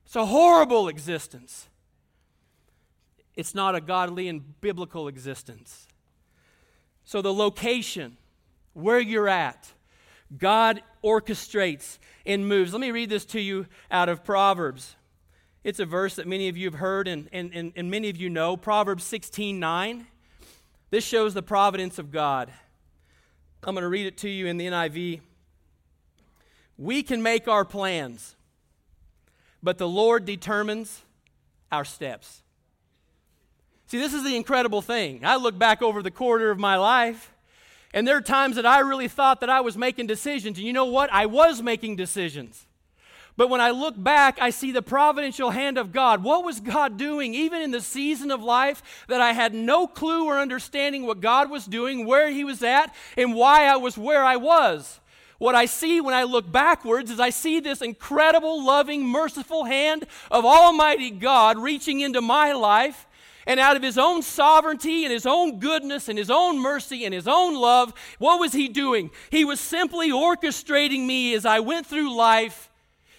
It's 0.06 0.16
a 0.16 0.24
horrible 0.24 0.88
existence. 0.88 1.68
It's 3.34 3.54
not 3.54 3.74
a 3.74 3.80
godly 3.80 4.28
and 4.28 4.60
biblical 4.60 5.08
existence. 5.08 5.88
So, 7.04 7.20
the 7.20 7.34
location, 7.34 8.16
where 8.72 9.00
you're 9.00 9.28
at, 9.28 9.68
God 10.38 10.80
orchestrates 11.04 11.98
and 12.24 12.48
moves. 12.48 12.72
Let 12.72 12.80
me 12.80 12.92
read 12.92 13.10
this 13.10 13.24
to 13.26 13.40
you 13.40 13.66
out 13.90 14.08
of 14.08 14.24
Proverbs. 14.24 14.96
It's 15.64 15.80
a 15.80 15.84
verse 15.84 16.14
that 16.16 16.28
many 16.28 16.48
of 16.48 16.56
you 16.56 16.66
have 16.66 16.78
heard 16.78 17.08
and, 17.08 17.28
and, 17.32 17.52
and, 17.52 17.72
and 17.74 17.90
many 17.90 18.08
of 18.08 18.16
you 18.16 18.30
know. 18.30 18.56
Proverbs 18.56 19.02
16 19.02 19.58
9. 19.58 20.06
This 20.90 21.04
shows 21.04 21.34
the 21.34 21.42
providence 21.42 21.98
of 21.98 22.12
God. 22.12 22.52
I'm 23.64 23.74
going 23.74 23.82
to 23.82 23.88
read 23.88 24.06
it 24.06 24.18
to 24.18 24.28
you 24.28 24.46
in 24.46 24.56
the 24.56 24.66
NIV. 24.66 25.20
We 26.78 27.02
can 27.02 27.20
make 27.20 27.48
our 27.48 27.64
plans, 27.64 28.35
but 29.66 29.78
the 29.78 29.88
Lord 29.88 30.24
determines 30.24 31.02
our 31.72 31.84
steps. 31.84 32.44
See, 33.88 33.98
this 33.98 34.14
is 34.14 34.22
the 34.22 34.36
incredible 34.36 34.80
thing. 34.80 35.24
I 35.24 35.34
look 35.34 35.58
back 35.58 35.82
over 35.82 36.04
the 36.04 36.10
quarter 36.12 36.52
of 36.52 36.58
my 36.60 36.76
life, 36.76 37.32
and 37.92 38.06
there 38.06 38.16
are 38.16 38.20
times 38.20 38.54
that 38.54 38.64
I 38.64 38.78
really 38.78 39.08
thought 39.08 39.40
that 39.40 39.50
I 39.50 39.62
was 39.62 39.76
making 39.76 40.06
decisions. 40.06 40.56
And 40.56 40.64
you 40.64 40.72
know 40.72 40.84
what? 40.84 41.12
I 41.12 41.26
was 41.26 41.62
making 41.62 41.96
decisions. 41.96 42.64
But 43.36 43.50
when 43.50 43.60
I 43.60 43.70
look 43.72 44.00
back, 44.00 44.38
I 44.40 44.50
see 44.50 44.70
the 44.70 44.82
providential 44.82 45.50
hand 45.50 45.78
of 45.78 45.90
God. 45.90 46.22
What 46.22 46.44
was 46.44 46.60
God 46.60 46.96
doing, 46.96 47.34
even 47.34 47.60
in 47.60 47.72
the 47.72 47.80
season 47.80 48.30
of 48.30 48.44
life 48.44 49.04
that 49.08 49.20
I 49.20 49.32
had 49.32 49.52
no 49.52 49.88
clue 49.88 50.26
or 50.26 50.38
understanding 50.38 51.06
what 51.06 51.20
God 51.20 51.50
was 51.50 51.66
doing, 51.66 52.06
where 52.06 52.30
He 52.30 52.44
was 52.44 52.62
at, 52.62 52.94
and 53.16 53.34
why 53.34 53.64
I 53.64 53.78
was 53.78 53.98
where 53.98 54.22
I 54.22 54.36
was? 54.36 55.00
What 55.38 55.54
I 55.54 55.66
see 55.66 56.00
when 56.00 56.14
I 56.14 56.22
look 56.22 56.50
backwards 56.50 57.10
is 57.10 57.20
I 57.20 57.30
see 57.30 57.60
this 57.60 57.82
incredible, 57.82 58.64
loving, 58.64 59.06
merciful 59.06 59.64
hand 59.64 60.06
of 60.30 60.44
Almighty 60.44 61.10
God 61.10 61.58
reaching 61.58 62.00
into 62.00 62.20
my 62.20 62.52
life. 62.52 63.06
And 63.48 63.60
out 63.60 63.76
of 63.76 63.82
his 63.82 63.96
own 63.96 64.22
sovereignty 64.22 65.04
and 65.04 65.12
his 65.12 65.26
own 65.26 65.60
goodness 65.60 66.08
and 66.08 66.18
his 66.18 66.30
own 66.30 66.58
mercy 66.58 67.04
and 67.04 67.14
his 67.14 67.28
own 67.28 67.54
love, 67.54 67.92
what 68.18 68.40
was 68.40 68.52
he 68.52 68.66
doing? 68.66 69.10
He 69.30 69.44
was 69.44 69.60
simply 69.60 70.10
orchestrating 70.10 71.06
me 71.06 71.32
as 71.34 71.46
I 71.46 71.60
went 71.60 71.86
through 71.86 72.16
life. 72.16 72.70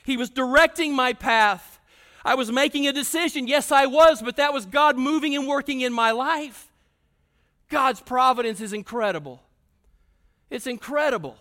He 0.03 0.17
was 0.17 0.30
directing 0.30 0.93
my 0.93 1.13
path. 1.13 1.80
I 2.25 2.36
was 2.36 2.51
making 2.51 2.88
a 2.88 2.93
decision. 2.93 3.47
Yes, 3.47 3.71
I 3.71 3.86
was, 3.86 4.21
but 4.21 4.36
that 4.36 4.51
was 4.51 4.65
God 4.65 4.97
moving 4.97 5.34
and 5.34 5.47
working 5.47 5.80
in 5.80 5.93
my 5.93 6.12
life. 6.12 6.67
God's 7.69 8.01
providence 8.01 8.60
is 8.60 8.73
incredible. 8.73 9.41
It's 10.49 10.67
incredible 10.67 11.38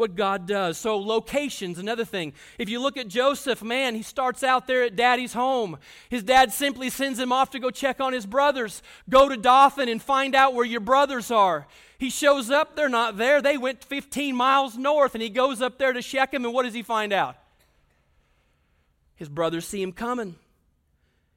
what 0.00 0.16
God 0.16 0.46
does. 0.46 0.76
So, 0.78 0.98
locations, 0.98 1.78
another 1.78 2.04
thing. 2.04 2.32
If 2.58 2.68
you 2.68 2.80
look 2.80 2.96
at 2.96 3.06
Joseph, 3.06 3.62
man, 3.62 3.94
he 3.94 4.02
starts 4.02 4.42
out 4.42 4.66
there 4.66 4.82
at 4.82 4.96
daddy's 4.96 5.34
home. 5.34 5.78
His 6.08 6.24
dad 6.24 6.52
simply 6.52 6.90
sends 6.90 7.18
him 7.18 7.30
off 7.30 7.50
to 7.50 7.60
go 7.60 7.70
check 7.70 8.00
on 8.00 8.12
his 8.12 8.26
brothers. 8.26 8.82
Go 9.08 9.28
to 9.28 9.36
Dothan 9.36 9.88
and 9.88 10.02
find 10.02 10.34
out 10.34 10.54
where 10.54 10.64
your 10.64 10.80
brothers 10.80 11.30
are. 11.30 11.68
He 11.98 12.10
shows 12.10 12.50
up, 12.50 12.74
they're 12.74 12.88
not 12.88 13.18
there. 13.18 13.40
They 13.40 13.58
went 13.58 13.84
15 13.84 14.34
miles 14.34 14.76
north, 14.76 15.14
and 15.14 15.22
he 15.22 15.28
goes 15.28 15.62
up 15.62 15.78
there 15.78 15.92
to 15.92 16.02
Shechem, 16.02 16.44
and 16.44 16.52
what 16.54 16.64
does 16.64 16.74
he 16.74 16.82
find 16.82 17.12
out? 17.12 17.36
His 19.14 19.28
brothers 19.28 19.68
see 19.68 19.82
him 19.82 19.92
coming. 19.92 20.34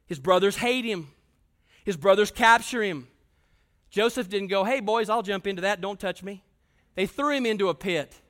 His 0.08 0.20
brothers 0.20 0.56
hate 0.56 0.86
him. 0.86 1.10
His 1.84 1.98
brothers 1.98 2.32
capture 2.32 2.82
him. 2.82 3.10
Joseph 3.90 4.30
didn't 4.30 4.48
go, 4.48 4.64
Hey, 4.64 4.80
boys, 4.80 5.10
I'll 5.10 5.22
jump 5.22 5.46
into 5.48 5.64
that. 5.64 5.82
Don't 5.82 6.00
touch 6.00 6.24
me. 6.24 6.44
They 6.96 7.06
threw 7.06 7.36
him 7.36 7.46
into 7.46 7.70
a 7.70 7.76
pit. 7.76 8.22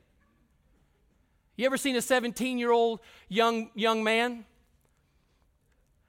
You 1.56 1.66
ever 1.66 1.76
seen 1.76 1.94
a 1.96 2.02
17 2.02 2.58
year 2.58 2.72
old 2.72 3.00
young, 3.28 3.70
young 3.74 4.02
man? 4.02 4.44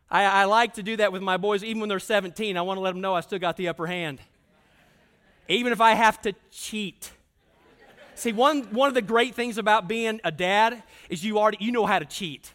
I, 0.10 0.24
I 0.24 0.44
like 0.46 0.76
to 0.76 0.84
do 0.84 0.98
that 0.98 1.12
with 1.12 1.22
my 1.22 1.38
boys, 1.38 1.64
even 1.64 1.80
when 1.80 1.90
they're 1.90 2.00
17. 2.00 2.58
I 2.58 2.62
want 2.62 2.78
to 2.78 2.82
let 2.82 2.92
them 2.92 3.02
know 3.02 3.14
I 3.14 3.22
still 3.22 3.40
got 3.40 3.58
the 3.58 3.68
upper 3.68 3.88
hand. 3.88 4.20
Even 5.48 5.72
if 5.72 5.82
I 5.82 5.94
have 5.94 6.22
to 6.24 6.34
cheat. 6.52 7.12
See, 8.16 8.32
one, 8.32 8.64
one 8.72 8.88
of 8.88 8.94
the 8.94 9.02
great 9.02 9.36
things 9.36 9.58
about 9.58 9.88
being 9.88 10.22
a 10.24 10.32
dad 10.32 10.82
is 11.10 11.24
you 11.24 11.38
already 11.38 11.58
you 11.60 11.72
know 11.72 11.86
how 11.86 12.00
to 12.00 12.06
cheat. 12.06 12.54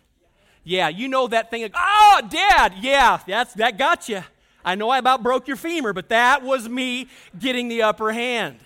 Yeah, 0.64 0.88
you 0.88 1.08
know 1.08 1.26
that 1.28 1.50
thing. 1.50 1.62
Like, 1.62 1.74
oh, 1.76 2.22
dad, 2.28 2.74
yeah, 2.80 3.20
that's 3.26 3.54
that 3.54 3.78
got 3.78 4.08
you. 4.08 4.22
I 4.64 4.74
know 4.74 4.90
I 4.90 4.98
about 4.98 5.22
broke 5.22 5.48
your 5.48 5.56
femur, 5.56 5.92
but 5.92 6.08
that 6.10 6.42
was 6.42 6.68
me 6.68 7.08
getting 7.38 7.68
the 7.68 7.82
upper 7.82 8.12
hand. 8.12 8.58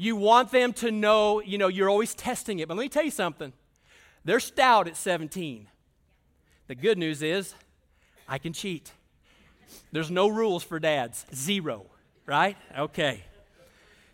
You 0.00 0.14
want 0.14 0.52
them 0.52 0.72
to 0.74 0.92
know, 0.92 1.40
you 1.40 1.58
know, 1.58 1.66
you're 1.66 1.90
always 1.90 2.14
testing 2.14 2.60
it. 2.60 2.68
But 2.68 2.76
let 2.76 2.84
me 2.84 2.88
tell 2.88 3.04
you 3.04 3.10
something. 3.10 3.52
They're 4.24 4.40
stout 4.40 4.86
at 4.86 4.96
17. 4.96 5.66
The 6.68 6.74
good 6.76 6.98
news 6.98 7.20
is, 7.20 7.54
I 8.28 8.38
can 8.38 8.52
cheat. 8.52 8.92
There's 9.90 10.10
no 10.10 10.28
rules 10.28 10.62
for 10.62 10.78
dads. 10.78 11.26
Zero, 11.34 11.86
right? 12.26 12.56
Okay. 12.78 13.24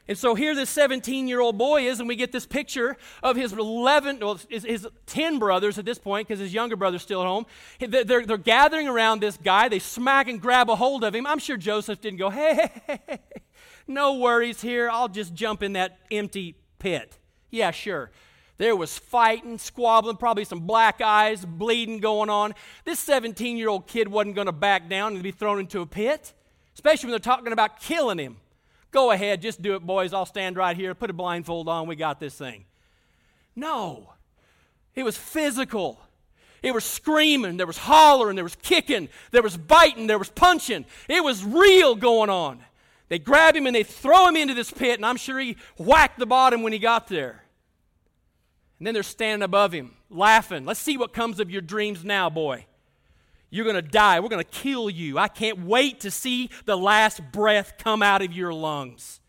And 0.09 0.16
so 0.16 0.35
here 0.35 0.55
this 0.55 0.70
17 0.70 1.29
year 1.29 1.40
old 1.40 1.59
boy 1.59 1.87
is, 1.87 2.01
and 2.01 2.09
we 2.09 2.16
get 2.16 2.33
this 2.33 2.47
picture 2.47 2.97
of 3.23 3.37
his 3.37 3.53
11, 3.53 4.20
well, 4.20 4.38
his, 4.49 4.64
his 4.64 4.88
10 5.07 5.38
brothers 5.38 5.79
at 5.79 5.85
this 5.85 5.99
point, 5.99 6.29
because 6.29 6.40
his 6.40 6.55
younger 6.55 6.77
brother's 6.77 7.03
still 7.03 7.20
at 7.20 7.27
home. 7.27 7.47
They're, 7.79 8.25
they're, 8.25 8.38
gathering 8.38 8.88
around 8.88 9.20
this 9.20 9.37
guy. 9.37 9.68
They 9.68 9.79
smack 9.79 10.29
and 10.29 10.40
grab 10.40 10.70
a 10.70 10.77
hold 10.77 11.05
of 11.05 11.14
him. 11.14 11.27
I'm 11.27 11.38
sure 11.38 11.57
Joseph 11.57 12.01
didn't 12.01 12.18
go, 12.18 12.31
hey, 12.31 12.55
hey, 12.55 12.83
hey, 12.87 13.01
hey 13.09 13.20
no 13.87 14.14
worries 14.14 14.61
here. 14.61 14.88
I'll 14.90 15.09
just 15.09 15.35
jump 15.35 15.62
in 15.62 15.75
that 15.75 15.99
empty 16.11 16.57
pit. 16.79 17.18
Yeah, 17.51 17.70
sure. 17.70 18.11
There 18.57 18.77
was 18.77 18.97
fighting, 18.97 19.59
squabbling, 19.59 20.16
probably 20.16 20.44
some 20.44 20.61
black 20.61 21.01
eyes, 21.01 21.44
bleeding 21.44 21.99
going 21.99 22.31
on. 22.31 22.55
This 22.85 23.01
17 23.01 23.57
year 23.57 23.68
old 23.68 23.87
kid 23.87 24.09
wasn't 24.09 24.37
going 24.37 24.47
to 24.47 24.53
back 24.53 24.88
down 24.88 25.14
and 25.14 25.23
be 25.23 25.33
thrown 25.33 25.59
into 25.59 25.81
a 25.81 25.87
pit, 25.87 26.33
especially 26.75 27.09
when 27.09 27.12
they're 27.12 27.18
talking 27.18 27.53
about 27.53 27.81
killing 27.81 28.18
him. 28.18 28.37
Go 28.90 29.11
ahead, 29.11 29.42
just 29.42 29.61
do 29.61 29.75
it, 29.75 29.81
boys. 29.81 30.14
I'll 30.14 30.25
stand 30.25 30.57
right 30.57 30.77
here. 30.77 30.94
Put 30.94 31.11
a 31.11 31.14
blindfold 31.14 31.68
on. 31.68 31.88
We 31.88 31.97
got 31.97 32.20
this 32.20 32.35
thing. 32.37 32.64
No, 33.57 34.12
it 34.94 35.03
was 35.03 35.16
physical. 35.16 36.01
It 36.62 36.73
was 36.73 36.85
screaming, 36.85 37.59
there 37.59 37.66
was 37.66 37.77
hollering, 37.77 38.37
there 38.37 38.44
was 38.44 38.57
kicking, 38.57 39.11
there 39.33 39.42
was 39.42 39.55
biting, 39.55 40.07
there 40.07 40.18
was 40.18 40.31
punching. 40.31 40.87
It 41.09 41.23
was 41.23 41.44
real 41.44 41.94
going 41.94 42.31
on. 42.31 42.61
They 43.09 43.19
grab 43.19 43.55
him 43.55 43.67
and 43.67 43.77
they 43.77 43.83
throw 43.83 44.27
him 44.29 44.37
into 44.37 44.55
this 44.55 44.71
pit, 44.71 44.97
and 44.97 45.07
I'm 45.07 45.17
sure 45.17 45.38
he 45.38 45.57
whacked 45.77 46.19
the 46.19 46.27
bottom 46.27 46.62
when 46.62 46.73
he 46.73 46.79
got 46.79 47.09
there. 47.09 47.45
And 48.79 48.87
then 48.87 48.95
they're 48.95 49.03
standing 49.03 49.45
above 49.45 49.73
him, 49.73 49.95
laughing. 50.11 50.64
Let's 50.64 50.81
see 50.81 50.97
what 50.97 51.12
comes 51.12 51.38
of 51.38 51.51
your 51.51 51.62
dreams 51.62 52.05
now, 52.05 52.29
boy. 52.31 52.67
You're 53.51 53.64
going 53.64 53.77
to 53.77 53.83
die. 53.83 54.19
We're 54.19 54.31
going 54.31 54.45
to 54.45 54.51
kill 54.51 54.90
you. 54.90 55.17
I 55.17 55.29
can't 55.29 55.64
wait 55.64 56.01
to 56.01 56.11
see 56.11 56.51
the 56.64 56.77
last 56.77 57.23
breath 57.31 57.75
come 57.79 58.03
out 58.03 58.21
of 58.21 58.33
your 58.33 58.53
lungs. 58.53 59.21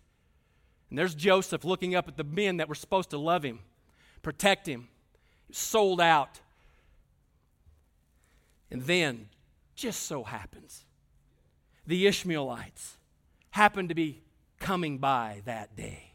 And 0.89 0.97
there's 0.97 1.13
Joseph 1.13 1.63
looking 1.63 1.93
up 1.93 2.07
at 2.07 2.17
the 2.17 2.23
men 2.23 2.57
that 2.57 2.67
were 2.67 2.75
supposed 2.75 3.11
to 3.11 3.17
love 3.17 3.43
him, 3.43 3.59
protect 4.23 4.67
him, 4.67 4.88
sold 5.51 6.01
out. 6.01 6.39
And 8.71 8.81
then, 8.83 9.29
just 9.75 10.03
so 10.03 10.23
happens, 10.23 10.85
the 11.85 12.07
Ishmaelites 12.07 12.97
happened 13.55 13.87
to 13.87 13.95
be 13.95 14.21
coming 14.59 14.97
by 14.97 15.41
that 15.45 15.77
day. 15.77 16.11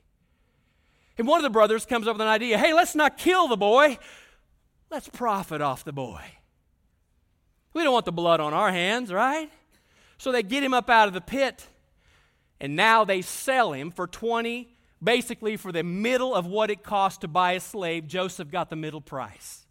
And 1.17 1.27
one 1.27 1.39
of 1.39 1.43
the 1.43 1.49
brothers 1.49 1.87
comes 1.87 2.07
up 2.07 2.15
with 2.15 2.21
an 2.21 2.29
idea 2.29 2.59
hey, 2.59 2.75
let's 2.75 2.95
not 2.95 3.17
kill 3.17 3.49
the 3.49 3.57
boy, 3.57 3.99
let's 4.91 5.09
profit 5.09 5.63
off 5.63 5.83
the 5.83 5.93
boy. 5.93 6.21
We 7.73 7.83
don't 7.83 7.95
want 7.95 8.05
the 8.05 8.13
blood 8.13 8.41
on 8.41 8.53
our 8.53 8.71
hands, 8.71 9.11
right? 9.11 9.51
So 10.19 10.33
they 10.33 10.43
get 10.43 10.63
him 10.63 10.75
up 10.75 10.91
out 10.91 11.09
of 11.09 11.15
the 11.15 11.23
pit, 11.23 11.67
and 12.61 12.77
now 12.77 13.07
they 13.07 13.23
sell 13.23 13.73
him 13.73 13.91
for 13.91 14.07
20, 14.07 14.77
basically 15.03 15.57
for 15.57 15.73
the 15.73 15.83
middle 15.83 16.35
of 16.35 16.45
what 16.45 16.71
it 16.71 16.83
cost 16.83 17.23
to 17.23 17.29
buy 17.29 17.53
a 17.53 17.61
slave. 17.61 18.07
Joseph 18.07 18.51
got 18.51 18.69
the 18.69 18.77
middle 18.77 19.01
price. 19.01 19.65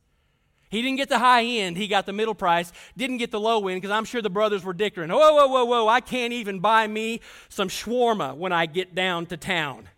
He 0.69 0.83
didn't 0.83 0.97
get 0.97 1.09
the 1.09 1.17
high 1.17 1.43
end, 1.43 1.77
he 1.77 1.87
got 1.87 2.05
the 2.05 2.13
middle 2.13 2.35
price, 2.35 2.71
didn't 2.95 3.17
get 3.17 3.31
the 3.31 3.39
low 3.39 3.67
end 3.67 3.81
because 3.81 3.93
I'm 3.93 4.05
sure 4.05 4.21
the 4.21 4.29
brothers 4.29 4.63
were 4.63 4.73
dickering. 4.73 5.09
Whoa, 5.09 5.33
whoa, 5.33 5.47
whoa, 5.47 5.65
whoa, 5.65 5.87
I 5.87 5.99
can't 5.99 6.31
even 6.31 6.59
buy 6.59 6.85
me 6.85 7.21
some 7.49 7.69
shawarma 7.69 8.35
when 8.35 8.53
I 8.53 8.67
get 8.67 8.93
down 8.93 9.25
to 9.27 9.37
town. 9.37 9.89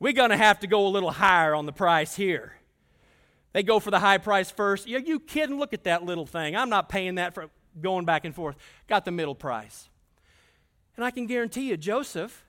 We're 0.00 0.12
going 0.12 0.30
to 0.30 0.36
have 0.36 0.60
to 0.60 0.66
go 0.66 0.86
a 0.86 0.88
little 0.88 1.12
higher 1.12 1.54
on 1.54 1.66
the 1.66 1.72
price 1.72 2.16
here. 2.16 2.54
They 3.52 3.62
go 3.62 3.78
for 3.78 3.90
the 3.90 4.00
high 4.00 4.18
price 4.18 4.50
first. 4.50 4.86
Yeah, 4.86 4.98
you 4.98 5.18
kidding? 5.20 5.58
Look 5.58 5.72
at 5.72 5.84
that 5.84 6.04
little 6.04 6.26
thing. 6.26 6.56
I'm 6.56 6.68
not 6.68 6.88
paying 6.88 7.14
that 7.14 7.32
for 7.32 7.48
going 7.80 8.04
back 8.04 8.24
and 8.24 8.34
forth. 8.34 8.56
Got 8.88 9.04
the 9.04 9.12
middle 9.12 9.34
price. 9.34 9.88
And 10.96 11.04
I 11.04 11.10
can 11.10 11.26
guarantee 11.26 11.68
you, 11.68 11.76
Joseph, 11.76 12.44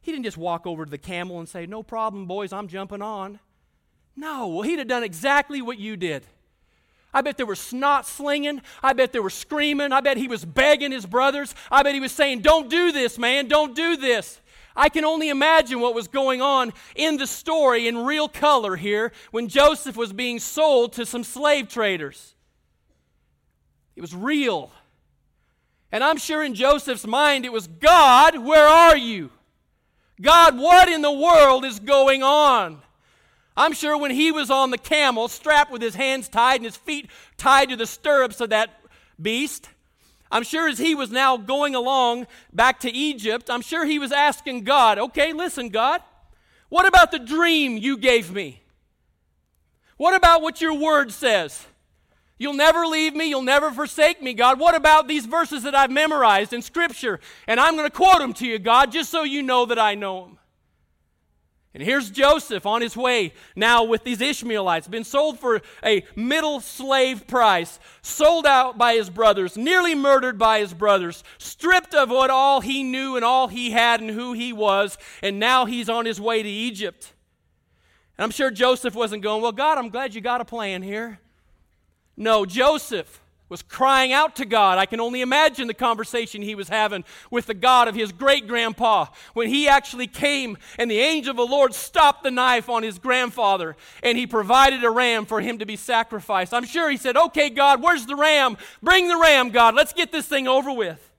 he 0.00 0.10
didn't 0.10 0.24
just 0.24 0.36
walk 0.36 0.66
over 0.66 0.84
to 0.84 0.90
the 0.90 0.98
camel 0.98 1.38
and 1.38 1.48
say, 1.48 1.66
No 1.66 1.82
problem, 1.82 2.26
boys, 2.26 2.52
I'm 2.52 2.68
jumping 2.68 3.00
on. 3.00 3.38
No, 4.16 4.48
well, 4.48 4.62
he'd 4.62 4.78
have 4.78 4.88
done 4.88 5.02
exactly 5.02 5.62
what 5.62 5.78
you 5.78 5.96
did. 5.96 6.26
I 7.14 7.22
bet 7.22 7.36
there 7.36 7.46
were 7.46 7.54
snot 7.54 8.06
slinging. 8.06 8.60
I 8.82 8.92
bet 8.92 9.12
there 9.12 9.22
were 9.22 9.30
screaming. 9.30 9.92
I 9.92 10.00
bet 10.00 10.16
he 10.16 10.26
was 10.26 10.44
begging 10.44 10.90
his 10.90 11.06
brothers. 11.06 11.54
I 11.70 11.84
bet 11.84 11.94
he 11.94 12.00
was 12.00 12.12
saying, 12.12 12.40
Don't 12.40 12.68
do 12.68 12.90
this, 12.90 13.16
man. 13.18 13.46
Don't 13.46 13.74
do 13.74 13.96
this. 13.96 14.40
I 14.76 14.88
can 14.88 15.04
only 15.04 15.28
imagine 15.28 15.78
what 15.78 15.94
was 15.94 16.08
going 16.08 16.42
on 16.42 16.72
in 16.96 17.16
the 17.16 17.28
story 17.28 17.86
in 17.86 18.04
real 18.04 18.28
color 18.28 18.74
here 18.74 19.12
when 19.30 19.46
Joseph 19.46 19.96
was 19.96 20.12
being 20.12 20.40
sold 20.40 20.94
to 20.94 21.06
some 21.06 21.22
slave 21.22 21.68
traders. 21.68 22.34
It 23.94 24.00
was 24.00 24.14
real. 24.14 24.72
And 25.92 26.02
I'm 26.02 26.16
sure 26.16 26.42
in 26.42 26.56
Joseph's 26.56 27.06
mind 27.06 27.44
it 27.44 27.52
was 27.52 27.68
God, 27.68 28.36
where 28.38 28.66
are 28.66 28.96
you? 28.96 29.30
God, 30.20 30.58
what 30.58 30.88
in 30.88 31.02
the 31.02 31.12
world 31.12 31.64
is 31.64 31.78
going 31.78 32.24
on? 32.24 32.82
I'm 33.56 33.72
sure 33.72 33.96
when 33.96 34.10
he 34.10 34.32
was 34.32 34.50
on 34.50 34.70
the 34.70 34.78
camel, 34.78 35.28
strapped 35.28 35.70
with 35.70 35.82
his 35.82 35.94
hands 35.94 36.28
tied 36.28 36.56
and 36.56 36.64
his 36.64 36.76
feet 36.76 37.08
tied 37.36 37.68
to 37.68 37.76
the 37.76 37.86
stirrups 37.86 38.40
of 38.40 38.50
that 38.50 38.80
beast, 39.20 39.68
I'm 40.30 40.42
sure 40.42 40.68
as 40.68 40.78
he 40.78 40.96
was 40.96 41.10
now 41.10 41.36
going 41.36 41.76
along 41.76 42.26
back 42.52 42.80
to 42.80 42.90
Egypt, 42.90 43.48
I'm 43.48 43.60
sure 43.60 43.84
he 43.84 44.00
was 44.00 44.10
asking 44.10 44.64
God, 44.64 44.98
okay, 44.98 45.32
listen, 45.32 45.68
God, 45.68 46.02
what 46.68 46.88
about 46.88 47.12
the 47.12 47.20
dream 47.20 47.76
you 47.76 47.96
gave 47.96 48.32
me? 48.32 48.60
What 49.96 50.16
about 50.16 50.42
what 50.42 50.60
your 50.60 50.74
word 50.74 51.12
says? 51.12 51.66
You'll 52.36 52.54
never 52.54 52.84
leave 52.84 53.14
me. 53.14 53.28
You'll 53.28 53.42
never 53.42 53.70
forsake 53.70 54.20
me, 54.20 54.34
God. 54.34 54.58
What 54.58 54.74
about 54.74 55.06
these 55.06 55.24
verses 55.24 55.62
that 55.62 55.74
I've 55.74 55.92
memorized 55.92 56.52
in 56.52 56.62
Scripture? 56.62 57.20
And 57.46 57.60
I'm 57.60 57.76
going 57.76 57.88
to 57.88 57.96
quote 57.96 58.18
them 58.18 58.32
to 58.34 58.46
you, 58.46 58.58
God, 58.58 58.90
just 58.90 59.10
so 59.10 59.22
you 59.22 59.40
know 59.40 59.66
that 59.66 59.78
I 59.78 59.94
know 59.94 60.24
them. 60.24 60.38
And 61.74 61.82
here's 61.82 62.08
Joseph 62.08 62.66
on 62.66 62.82
his 62.82 62.96
way 62.96 63.32
now 63.56 63.82
with 63.82 64.04
these 64.04 64.20
Ishmaelites, 64.20 64.86
been 64.86 65.02
sold 65.02 65.40
for 65.40 65.60
a 65.84 66.04
middle 66.14 66.60
slave 66.60 67.26
price, 67.26 67.80
sold 68.00 68.46
out 68.46 68.78
by 68.78 68.94
his 68.94 69.10
brothers, 69.10 69.56
nearly 69.56 69.96
murdered 69.96 70.38
by 70.38 70.60
his 70.60 70.72
brothers, 70.72 71.24
stripped 71.36 71.92
of 71.92 72.10
what 72.10 72.30
all 72.30 72.60
he 72.60 72.84
knew 72.84 73.16
and 73.16 73.24
all 73.24 73.48
he 73.48 73.72
had 73.72 74.00
and 74.00 74.10
who 74.10 74.34
he 74.34 74.52
was, 74.52 74.96
and 75.20 75.40
now 75.40 75.64
he's 75.64 75.88
on 75.88 76.06
his 76.06 76.20
way 76.20 76.44
to 76.44 76.48
Egypt. 76.48 77.12
And 78.16 78.24
I'm 78.24 78.30
sure 78.30 78.52
Joseph 78.52 78.94
wasn't 78.94 79.24
going, 79.24 79.42
Well, 79.42 79.50
God, 79.50 79.76
I'm 79.76 79.88
glad 79.88 80.14
you 80.14 80.20
got 80.20 80.40
a 80.40 80.44
plan 80.44 80.82
here. 80.82 81.18
No, 82.16 82.46
Joseph 82.46 83.20
was 83.48 83.62
crying 83.62 84.12
out 84.12 84.36
to 84.36 84.46
God. 84.46 84.78
I 84.78 84.86
can 84.86 85.00
only 85.00 85.20
imagine 85.20 85.66
the 85.66 85.74
conversation 85.74 86.40
he 86.40 86.54
was 86.54 86.68
having 86.68 87.04
with 87.30 87.46
the 87.46 87.54
God 87.54 87.88
of 87.88 87.94
his 87.94 88.10
great 88.10 88.48
grandpa 88.48 89.06
when 89.34 89.48
he 89.48 89.68
actually 89.68 90.06
came 90.06 90.56
and 90.78 90.90
the 90.90 90.98
angel 90.98 91.32
of 91.32 91.36
the 91.36 91.46
Lord 91.46 91.74
stopped 91.74 92.22
the 92.22 92.30
knife 92.30 92.68
on 92.68 92.82
his 92.82 92.98
grandfather 92.98 93.76
and 94.02 94.16
he 94.16 94.26
provided 94.26 94.82
a 94.82 94.90
ram 94.90 95.26
for 95.26 95.40
him 95.40 95.58
to 95.58 95.66
be 95.66 95.76
sacrificed. 95.76 96.54
I'm 96.54 96.64
sure 96.64 96.90
he 96.90 96.96
said, 96.96 97.16
Okay, 97.16 97.50
God, 97.50 97.82
where's 97.82 98.06
the 98.06 98.16
ram? 98.16 98.56
Bring 98.82 99.08
the 99.08 99.18
ram, 99.18 99.50
God. 99.50 99.74
Let's 99.74 99.92
get 99.92 100.10
this 100.10 100.26
thing 100.26 100.48
over 100.48 100.72
with. 100.72 101.10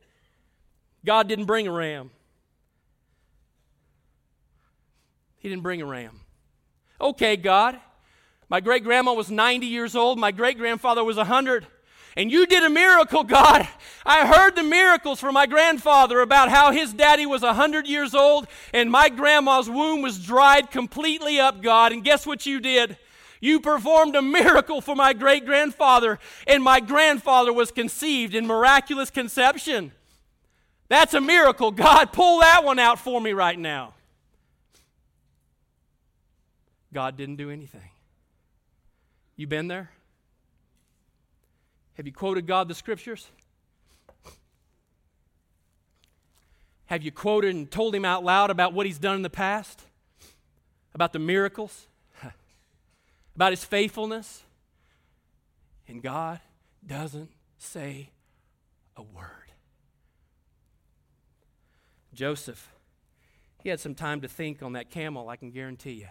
God 1.05 1.27
didn't 1.27 1.45
bring 1.45 1.67
a 1.67 1.71
ram. 1.71 2.09
He 5.37 5.49
didn't 5.49 5.61
bring 5.61 5.79
a 5.79 5.85
ram. 5.85 6.21
Okay, 6.99 7.37
God. 7.37 7.79
My 8.49 8.59
great 8.59 8.83
grandma 8.83 9.13
was 9.13 9.29
90 9.29 9.67
years 9.67 9.95
old. 9.95 10.17
My 10.17 10.31
great 10.31 10.57
grandfather 10.57 11.03
was 11.03 11.17
100. 11.17 11.67
And 12.17 12.31
you 12.31 12.45
did 12.45 12.63
a 12.63 12.69
miracle, 12.69 13.23
God. 13.23 13.67
I 14.05 14.25
heard 14.25 14.55
the 14.55 14.63
miracles 14.63 15.19
from 15.19 15.33
my 15.33 15.45
grandfather 15.45 16.21
about 16.21 16.49
how 16.49 16.71
his 16.71 16.93
daddy 16.93 17.25
was 17.25 17.41
100 17.41 17.87
years 17.87 18.15
old 18.15 18.47
and 18.73 18.89
my 18.89 19.09
grandma's 19.09 19.69
womb 19.69 20.01
was 20.01 20.23
dried 20.23 20.71
completely 20.71 21.39
up, 21.39 21.61
God. 21.61 21.91
And 21.91 22.03
guess 22.03 22.25
what 22.25 22.45
you 22.45 22.61
did? 22.61 22.97
You 23.41 23.59
performed 23.59 24.15
a 24.15 24.21
miracle 24.21 24.81
for 24.81 24.95
my 24.95 25.13
great 25.13 25.45
grandfather, 25.45 26.19
and 26.47 26.63
my 26.63 26.79
grandfather 26.79 27.53
was 27.53 27.69
conceived 27.69 28.33
in 28.33 28.47
miraculous 28.47 29.11
conception. 29.11 29.91
That's 30.87 31.13
a 31.13 31.21
miracle. 31.21 31.71
God, 31.71 32.11
pull 32.13 32.39
that 32.39 32.63
one 32.63 32.79
out 32.79 32.97
for 32.97 33.19
me 33.19 33.33
right 33.33 33.59
now. 33.59 33.93
God 36.93 37.17
didn't 37.17 37.35
do 37.35 37.51
anything. 37.51 37.89
You 39.35 39.47
been 39.47 39.67
there? 39.67 39.91
Have 41.95 42.05
you 42.05 42.13
quoted 42.13 42.45
God 42.45 42.67
the 42.67 42.75
scriptures? 42.75 43.27
Have 46.87 47.01
you 47.03 47.11
quoted 47.11 47.55
and 47.55 47.69
told 47.69 47.95
him 47.95 48.05
out 48.05 48.23
loud 48.23 48.51
about 48.51 48.73
what 48.73 48.85
he's 48.85 48.99
done 48.99 49.15
in 49.15 49.21
the 49.21 49.29
past? 49.29 49.81
About 50.93 51.13
the 51.13 51.19
miracles? 51.19 51.87
about 53.35 53.51
his 53.51 53.63
faithfulness? 53.63 54.43
And 55.87 56.01
God 56.01 56.39
doesn't 56.85 57.31
say 57.57 58.09
a 58.95 59.01
word. 59.01 59.51
Joseph, 62.13 62.71
he 63.63 63.69
had 63.69 63.79
some 63.79 63.95
time 63.95 64.21
to 64.21 64.27
think 64.27 64.61
on 64.61 64.73
that 64.73 64.89
camel, 64.89 65.27
I 65.27 65.35
can 65.35 65.51
guarantee 65.51 65.93
you. 65.93 66.07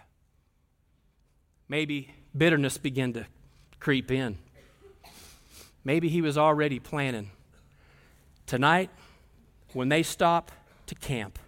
Maybe 1.69 2.11
bitterness 2.37 2.79
began 2.79 3.13
to 3.15 3.27
creep 3.81 4.11
in. 4.11 4.39
Maybe 5.85 6.09
he 6.09 6.23
was 6.23 6.39
already 6.39 6.79
planning. 6.79 7.31
Tonight, 8.47 8.91
when 9.73 9.89
they 9.89 10.03
stop 10.03 10.51
to 10.87 10.95
camp, 10.95 11.39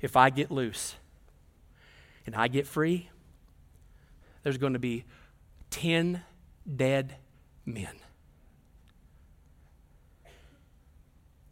if 0.00 0.16
I 0.16 0.30
get 0.30 0.50
loose 0.50 0.96
and 2.26 2.34
I 2.34 2.48
get 2.48 2.66
free, 2.66 3.10
there's 4.42 4.58
going 4.58 4.72
to 4.74 4.78
be 4.78 5.04
10 5.70 6.22
dead 6.76 7.16
men. 7.64 7.94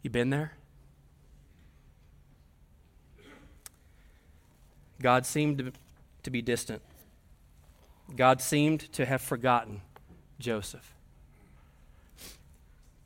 You 0.01 0.09
been 0.09 0.29
there? 0.29 0.53
God 5.01 5.25
seemed 5.25 5.57
to, 5.57 5.71
to 6.23 6.29
be 6.29 6.41
distant. 6.41 6.81
God 8.15 8.41
seemed 8.41 8.91
to 8.93 9.05
have 9.05 9.21
forgotten 9.21 9.81
Joseph. 10.39 10.92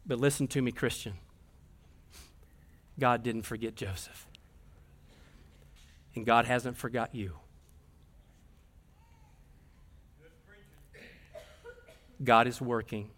But 0.07 0.19
listen 0.19 0.47
to 0.47 0.61
me, 0.61 0.71
Christian. 0.71 1.13
God 2.97 3.23
didn't 3.23 3.43
forget 3.43 3.75
Joseph. 3.75 4.25
And 6.15 6.25
God 6.25 6.45
hasn't 6.45 6.77
forgot 6.77 7.13
you. 7.13 7.33
God 12.23 12.47
is 12.47 12.59
working 12.59 13.11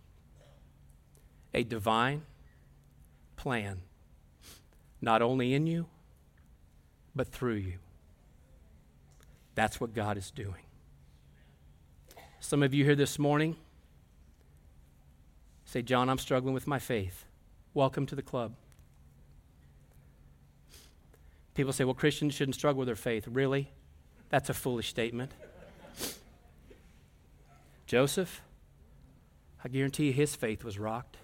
a 1.53 1.63
divine 1.63 2.23
plan, 3.37 3.79
not 5.01 5.21
only 5.21 5.53
in 5.53 5.65
you, 5.65 5.85
but 7.15 7.27
through 7.27 7.55
you. 7.55 7.75
That's 9.55 9.79
what 9.79 9.93
God 9.93 10.17
is 10.17 10.31
doing. 10.31 10.63
Some 12.41 12.61
of 12.61 12.73
you 12.73 12.83
here 12.83 12.95
this 12.95 13.17
morning, 13.17 13.55
Say, 15.69 15.83
John, 15.83 16.09
I'm 16.09 16.17
struggling 16.17 16.55
with 16.55 16.65
my 16.65 16.79
faith. 16.79 17.25
Welcome 17.75 18.07
to 18.07 18.15
the 18.15 18.23
club. 18.23 18.55
People 21.53 21.73
say, 21.73 21.83
well, 21.83 21.93
Christians 21.93 22.33
shouldn't 22.33 22.55
struggle 22.55 22.79
with 22.79 22.87
their 22.87 22.95
faith. 22.95 23.27
Really? 23.27 23.69
That's 24.29 24.49
a 24.49 24.55
foolish 24.55 24.89
statement. 24.89 25.31
Joseph, 27.85 28.41
I 29.63 29.67
guarantee 29.67 30.07
you 30.07 30.13
his 30.13 30.35
faith 30.35 30.63
was 30.63 30.79
rocked. 30.79 31.17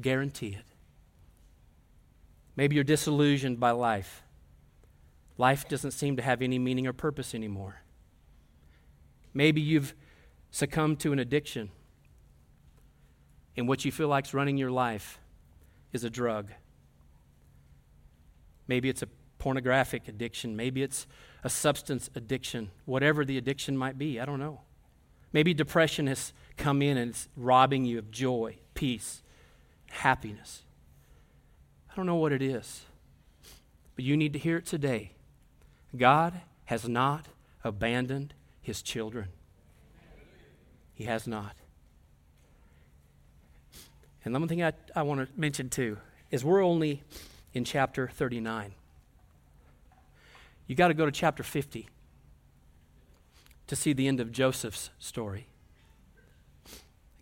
Guarantee 0.00 0.56
it. 0.56 0.66
Maybe 2.54 2.76
you're 2.76 2.84
disillusioned 2.84 3.58
by 3.58 3.72
life. 3.72 4.22
Life 5.38 5.68
doesn't 5.68 5.90
seem 5.90 6.14
to 6.18 6.22
have 6.22 6.40
any 6.40 6.60
meaning 6.60 6.86
or 6.86 6.92
purpose 6.92 7.34
anymore. 7.34 7.82
Maybe 9.32 9.60
you've 9.60 9.92
succumbed 10.52 11.00
to 11.00 11.12
an 11.12 11.18
addiction 11.18 11.72
and 13.56 13.68
what 13.68 13.84
you 13.84 13.92
feel 13.92 14.08
like's 14.08 14.34
running 14.34 14.56
your 14.56 14.70
life 14.70 15.18
is 15.92 16.04
a 16.04 16.10
drug. 16.10 16.50
Maybe 18.66 18.88
it's 18.88 19.02
a 19.02 19.08
pornographic 19.38 20.08
addiction. 20.08 20.56
Maybe 20.56 20.82
it's 20.82 21.06
a 21.42 21.50
substance 21.50 22.10
addiction. 22.14 22.70
Whatever 22.84 23.24
the 23.24 23.38
addiction 23.38 23.76
might 23.76 23.98
be, 23.98 24.18
I 24.18 24.24
don't 24.24 24.40
know. 24.40 24.62
Maybe 25.32 25.52
depression 25.52 26.06
has 26.06 26.32
come 26.56 26.80
in 26.80 26.96
and 26.96 27.10
it's 27.10 27.28
robbing 27.36 27.84
you 27.84 27.98
of 27.98 28.10
joy, 28.10 28.58
peace, 28.74 29.22
happiness. 29.90 30.62
I 31.90 31.96
don't 31.96 32.06
know 32.06 32.16
what 32.16 32.32
it 32.32 32.42
is, 32.42 32.82
but 33.96 34.04
you 34.04 34.16
need 34.16 34.32
to 34.32 34.38
hear 34.38 34.56
it 34.56 34.66
today. 34.66 35.12
God 35.96 36.40
has 36.66 36.88
not 36.88 37.26
abandoned 37.62 38.34
his 38.60 38.82
children. 38.82 39.28
He 40.94 41.04
has 41.04 41.26
not. 41.26 41.56
And 44.24 44.34
the 44.34 44.38
one 44.38 44.48
thing 44.48 44.62
I, 44.62 44.72
I 44.96 45.02
want 45.02 45.20
to 45.20 45.28
mention 45.38 45.68
too 45.68 45.98
is 46.30 46.44
we're 46.44 46.64
only 46.64 47.02
in 47.52 47.64
chapter 47.64 48.08
39. 48.08 48.72
You 50.66 50.74
got 50.74 50.88
to 50.88 50.94
go 50.94 51.04
to 51.04 51.12
chapter 51.12 51.42
50 51.42 51.88
to 53.66 53.76
see 53.76 53.92
the 53.92 54.08
end 54.08 54.20
of 54.20 54.32
Joseph's 54.32 54.90
story. 54.98 55.46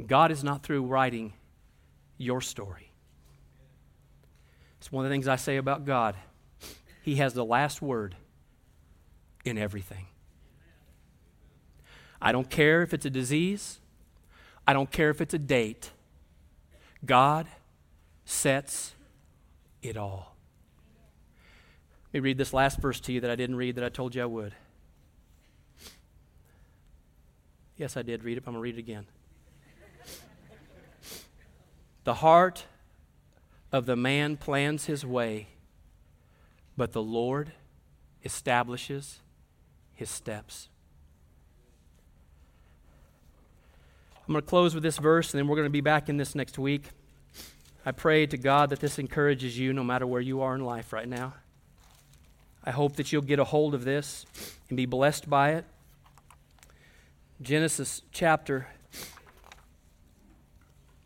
God 0.07 0.31
is 0.31 0.43
not 0.43 0.63
through 0.63 0.85
writing 0.85 1.33
your 2.19 2.41
story. 2.41 2.93
It's 4.79 4.91
one 4.91 5.05
of 5.05 5.11
the 5.11 5.15
things 5.15 5.29
I 5.29 5.37
say 5.37 5.57
about 5.57 5.85
God. 5.85 6.17
He 7.03 7.17
has 7.17 7.35
the 7.35 7.45
last 7.45 7.83
word 7.83 8.17
in 9.45 9.59
everything. 9.59 10.07
I 12.21 12.31
don't 12.31 12.49
care 12.49 12.83
if 12.83 12.95
it's 12.95 13.05
a 13.05 13.11
disease, 13.11 13.81
I 14.67 14.73
don't 14.73 14.91
care 14.91 15.11
if 15.11 15.21
it's 15.21 15.35
a 15.35 15.39
date. 15.39 15.91
God 17.05 17.47
sets 18.25 18.95
it 19.83 19.97
all. 19.97 20.37
Let 22.13 22.15
me 22.15 22.21
read 22.21 22.39
this 22.39 22.53
last 22.53 22.81
verse 22.81 23.01
to 23.01 23.13
you 23.13 23.21
that 23.21 23.31
I 23.31 23.37
didn't 23.37 23.57
read 23.57 23.77
that 23.77 23.85
I 23.85 23.89
told 23.89 24.15
you 24.15 24.23
I 24.23 24.27
would. 24.27 24.55
Yes, 27.77 27.97
I 27.97 28.03
did 28.03 28.23
read 28.23 28.37
it, 28.37 28.45
but 28.45 28.51
I'm 28.51 28.55
going 28.55 28.61
to 28.61 28.63
read 28.63 28.77
it 28.77 28.79
again. 28.79 29.07
the 32.05 32.15
heart 32.15 32.67
of 33.73 33.87
the 33.87 33.97
man 33.97 34.37
plans 34.37 34.85
his 34.85 35.05
way, 35.05 35.49
but 36.77 36.93
the 36.93 37.03
Lord 37.03 37.53
establishes 38.23 39.21
his 39.95 40.11
steps. 40.11 40.69
I'm 44.27 44.35
going 44.35 44.43
to 44.43 44.49
close 44.49 44.75
with 44.75 44.85
this 44.85 44.99
verse, 44.99 45.35
and 45.35 45.39
then 45.39 45.49
we're 45.49 45.57
going 45.57 45.67
to 45.67 45.71
be 45.71 45.81
back 45.81 46.09
in 46.09 46.17
this 46.17 46.35
next 46.35 46.59
week. 46.59 46.91
I 47.85 47.91
pray 47.91 48.25
to 48.27 48.37
God 48.37 48.71
that 48.71 48.79
this 48.79 49.01
encourages 49.01 49.59
you 49.59 49.73
no 49.73 49.83
matter 49.83 50.07
where 50.07 50.21
you 50.21 50.43
are 50.43 50.55
in 50.55 50.65
life 50.65 50.93
right 50.93 51.09
now. 51.09 51.35
I 52.63 52.71
hope 52.71 52.95
that 52.97 53.11
you'll 53.11 53.23
get 53.23 53.41
a 53.41 53.45
hold 53.45 53.75
of 53.75 53.85
this 53.85 54.25
and 54.69 54.77
be 54.77 54.87
blessed 54.87 55.29
by 55.29 55.55
it. 55.55 55.65
Genesis 57.41 58.03
chapter 58.13 58.69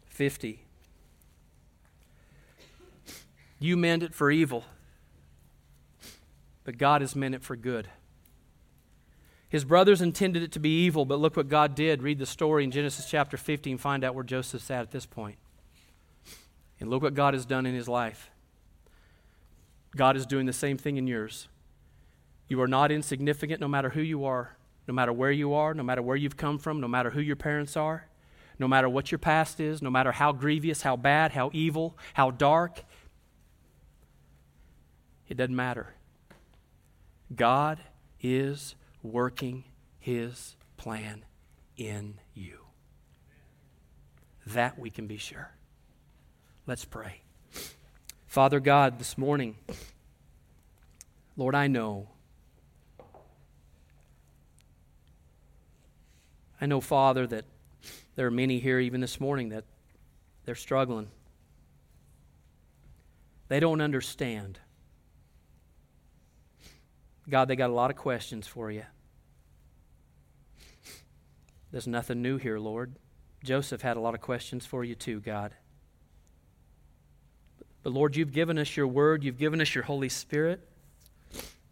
50. 0.08 0.60
You 3.58 3.78
meant 3.78 4.02
it 4.02 4.14
for 4.14 4.30
evil, 4.30 4.64
but 6.64 6.76
God 6.76 7.00
has 7.00 7.16
meant 7.16 7.34
it 7.34 7.42
for 7.42 7.56
good. 7.56 7.88
His 9.48 9.64
brothers 9.64 10.02
intended 10.02 10.42
it 10.42 10.52
to 10.52 10.58
be 10.58 10.84
evil, 10.84 11.04
but 11.04 11.20
look 11.20 11.36
what 11.36 11.48
God 11.48 11.74
did. 11.74 12.02
Read 12.02 12.18
the 12.18 12.26
story 12.26 12.64
in 12.64 12.70
Genesis 12.70 13.08
chapter 13.08 13.36
15, 13.36 13.78
find 13.78 14.02
out 14.02 14.14
where 14.14 14.24
Joseph's 14.24 14.70
at 14.70 14.82
at 14.82 14.90
this 14.90 15.06
point. 15.06 15.36
And 16.80 16.90
look 16.90 17.02
what 17.02 17.14
God 17.14 17.34
has 17.34 17.46
done 17.46 17.64
in 17.64 17.74
his 17.74 17.88
life. 17.88 18.30
God 19.94 20.16
is 20.16 20.26
doing 20.26 20.46
the 20.46 20.52
same 20.52 20.76
thing 20.76 20.96
in 20.96 21.06
yours. 21.06 21.48
You 22.48 22.60
are 22.60 22.68
not 22.68 22.92
insignificant 22.92 23.60
no 23.60 23.68
matter 23.68 23.90
who 23.90 24.02
you 24.02 24.24
are, 24.24 24.56
no 24.86 24.94
matter 24.94 25.12
where 25.12 25.30
you 25.30 25.54
are, 25.54 25.74
no 25.74 25.82
matter 25.82 26.02
where 26.02 26.16
you've 26.16 26.36
come 26.36 26.58
from, 26.58 26.80
no 26.80 26.88
matter 26.88 27.10
who 27.10 27.20
your 27.20 27.36
parents 27.36 27.76
are, 27.76 28.08
no 28.58 28.68
matter 28.68 28.88
what 28.88 29.10
your 29.10 29.18
past 29.18 29.58
is, 29.60 29.80
no 29.80 29.90
matter 29.90 30.12
how 30.12 30.32
grievous, 30.32 30.82
how 30.82 30.96
bad, 30.96 31.32
how 31.32 31.50
evil, 31.52 31.96
how 32.14 32.30
dark. 32.30 32.84
It 35.28 35.36
doesn't 35.36 35.56
matter. 35.56 35.94
God 37.34 37.80
is 38.20 38.74
working 39.12 39.64
his 39.98 40.56
plan 40.76 41.24
in 41.76 42.14
you. 42.34 42.58
That 44.46 44.78
we 44.78 44.90
can 44.90 45.06
be 45.06 45.16
sure. 45.16 45.50
Let's 46.66 46.84
pray. 46.84 47.20
Father 48.26 48.60
God, 48.60 48.98
this 48.98 49.16
morning, 49.16 49.56
Lord, 51.36 51.54
I 51.54 51.66
know. 51.66 52.08
I 56.60 56.66
know, 56.66 56.80
Father, 56.80 57.26
that 57.26 57.44
there 58.14 58.26
are 58.26 58.30
many 58.30 58.58
here 58.58 58.80
even 58.80 59.00
this 59.00 59.20
morning 59.20 59.50
that 59.50 59.64
they're 60.44 60.54
struggling. 60.54 61.08
They 63.48 63.60
don't 63.60 63.80
understand. 63.80 64.58
God, 67.28 67.48
they 67.48 67.56
got 67.56 67.70
a 67.70 67.74
lot 67.74 67.90
of 67.90 67.96
questions 67.96 68.46
for 68.46 68.70
you. 68.70 68.84
There's 71.70 71.86
nothing 71.86 72.22
new 72.22 72.36
here, 72.36 72.58
Lord. 72.58 72.96
Joseph 73.42 73.82
had 73.82 73.96
a 73.96 74.00
lot 74.00 74.14
of 74.14 74.20
questions 74.20 74.66
for 74.66 74.84
you 74.84 74.94
too, 74.94 75.20
God. 75.20 75.54
But 77.82 77.92
Lord, 77.92 78.16
you've 78.16 78.32
given 78.32 78.58
us 78.58 78.76
your 78.76 78.86
word, 78.86 79.22
you've 79.22 79.38
given 79.38 79.60
us 79.60 79.74
your 79.74 79.84
Holy 79.84 80.08
Spirit. 80.08 80.66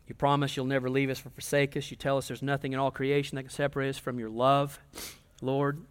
You 0.07 0.15
promise 0.15 0.57
you'll 0.57 0.67
never 0.67 0.91
leave 0.91 1.11
us 1.11 1.25
or 1.25 1.31
forsake 1.31 1.77
us. 1.77 1.91
You 1.91 1.97
tell 1.97 2.19
us 2.19 2.29
there's 2.29 2.43
nothing 2.43 2.73
in 2.73 2.79
all 2.79 2.91
creation 2.91 3.37
that 3.37 3.45
can 3.45 3.51
separate 3.51 3.89
us 3.89 3.99
from 3.99 4.19
your 4.19 4.29
love. 4.29 4.79
Lord, 5.41 5.83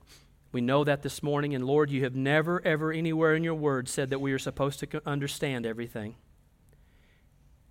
we 0.51 0.61
know 0.61 0.83
that 0.83 1.01
this 1.01 1.23
morning, 1.23 1.55
and 1.55 1.65
Lord, 1.65 1.89
you 1.89 2.03
have 2.03 2.15
never, 2.15 2.61
ever, 2.63 2.91
anywhere 2.91 3.35
in 3.35 3.43
your 3.43 3.55
word 3.55 3.89
said 3.89 4.11
that 4.11 4.21
we 4.21 4.31
are 4.31 4.39
supposed 4.39 4.79
to 4.79 5.01
understand 5.05 5.65
everything. 5.65 6.15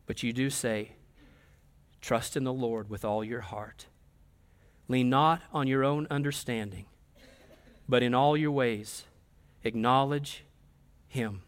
But 0.07 0.25
you 0.25 0.33
do 0.33 0.51
say, 0.51 0.93
trust 2.01 2.37
in 2.37 2.43
the 2.43 2.53
Lord 2.53 2.91
with 2.91 3.05
all 3.05 3.23
your 3.23 3.43
heart 3.43 3.87
Lean 4.93 5.09
not 5.09 5.41
on 5.55 5.67
your 5.67 5.83
own 5.85 6.07
understanding, 6.11 6.85
but 7.89 8.03
in 8.03 8.13
all 8.13 8.37
your 8.37 8.51
ways 8.51 9.07
acknowledge 9.65 10.45
Him, 11.09 11.41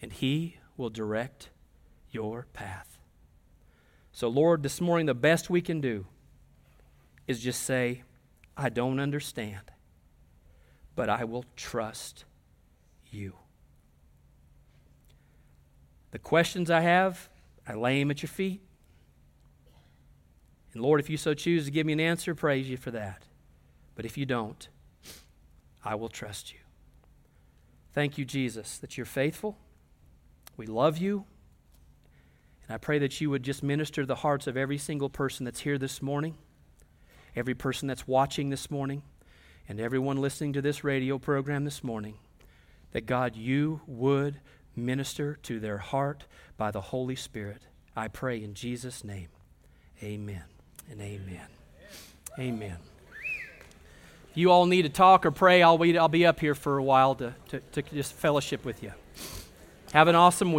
and 0.00 0.10
He 0.10 0.56
will 0.74 0.88
direct 0.88 1.50
your 2.10 2.46
path. 2.54 2.98
So, 4.12 4.28
Lord, 4.28 4.62
this 4.62 4.80
morning, 4.80 5.04
the 5.04 5.12
best 5.12 5.50
we 5.50 5.60
can 5.60 5.82
do 5.82 6.06
is 7.26 7.40
just 7.40 7.64
say, 7.64 8.02
I 8.56 8.70
don't 8.70 8.98
understand, 8.98 9.70
but 10.96 11.10
I 11.10 11.24
will 11.24 11.44
trust 11.54 12.24
you. 13.10 13.34
The 16.12 16.18
questions 16.18 16.70
I 16.70 16.80
have, 16.80 17.28
I 17.66 17.74
lay 17.74 18.00
them 18.00 18.10
at 18.10 18.22
your 18.22 18.30
feet. 18.30 18.62
And 20.72 20.82
Lord, 20.82 21.00
if 21.00 21.08
you 21.08 21.16
so 21.16 21.34
choose 21.34 21.64
to 21.64 21.70
give 21.70 21.86
me 21.86 21.92
an 21.92 22.00
answer, 22.00 22.34
praise 22.34 22.68
you 22.68 22.76
for 22.76 22.90
that. 22.90 23.24
But 23.94 24.04
if 24.04 24.16
you 24.16 24.26
don't, 24.26 24.68
I 25.84 25.94
will 25.94 26.08
trust 26.08 26.52
you. 26.52 26.58
Thank 27.92 28.18
you, 28.18 28.24
Jesus, 28.24 28.78
that 28.78 28.96
you're 28.96 29.06
faithful. 29.06 29.56
We 30.56 30.66
love 30.66 30.98
you. 30.98 31.24
And 32.66 32.74
I 32.74 32.78
pray 32.78 32.98
that 32.98 33.20
you 33.20 33.30
would 33.30 33.42
just 33.42 33.62
minister 33.62 34.02
to 34.02 34.06
the 34.06 34.16
hearts 34.16 34.46
of 34.46 34.56
every 34.56 34.78
single 34.78 35.08
person 35.08 35.44
that's 35.44 35.60
here 35.60 35.78
this 35.78 36.02
morning, 36.02 36.36
every 37.34 37.54
person 37.54 37.88
that's 37.88 38.06
watching 38.06 38.50
this 38.50 38.70
morning, 38.70 39.02
and 39.68 39.80
everyone 39.80 40.18
listening 40.18 40.52
to 40.52 40.62
this 40.62 40.84
radio 40.84 41.18
program 41.18 41.64
this 41.64 41.82
morning. 41.82 42.18
That 42.92 43.06
God, 43.06 43.36
you 43.36 43.80
would 43.86 44.40
minister 44.76 45.34
to 45.42 45.60
their 45.60 45.78
heart 45.78 46.24
by 46.56 46.70
the 46.70 46.80
Holy 46.80 47.16
Spirit. 47.16 47.62
I 47.96 48.08
pray 48.08 48.42
in 48.42 48.54
Jesus' 48.54 49.02
name. 49.02 49.28
Amen 50.02 50.57
and 50.90 51.00
amen. 51.00 51.46
Amen. 52.38 52.76
If 54.30 54.36
you 54.36 54.50
all 54.50 54.66
need 54.66 54.82
to 54.82 54.88
talk 54.88 55.26
or 55.26 55.30
pray, 55.30 55.62
I'll, 55.62 55.82
I'll 55.98 56.08
be 56.08 56.26
up 56.26 56.40
here 56.40 56.54
for 56.54 56.78
a 56.78 56.82
while 56.82 57.14
to, 57.16 57.34
to, 57.48 57.60
to 57.72 57.82
just 57.82 58.12
fellowship 58.12 58.64
with 58.64 58.82
you. 58.82 58.92
Have 59.92 60.08
an 60.08 60.14
awesome 60.14 60.52
week. 60.52 60.56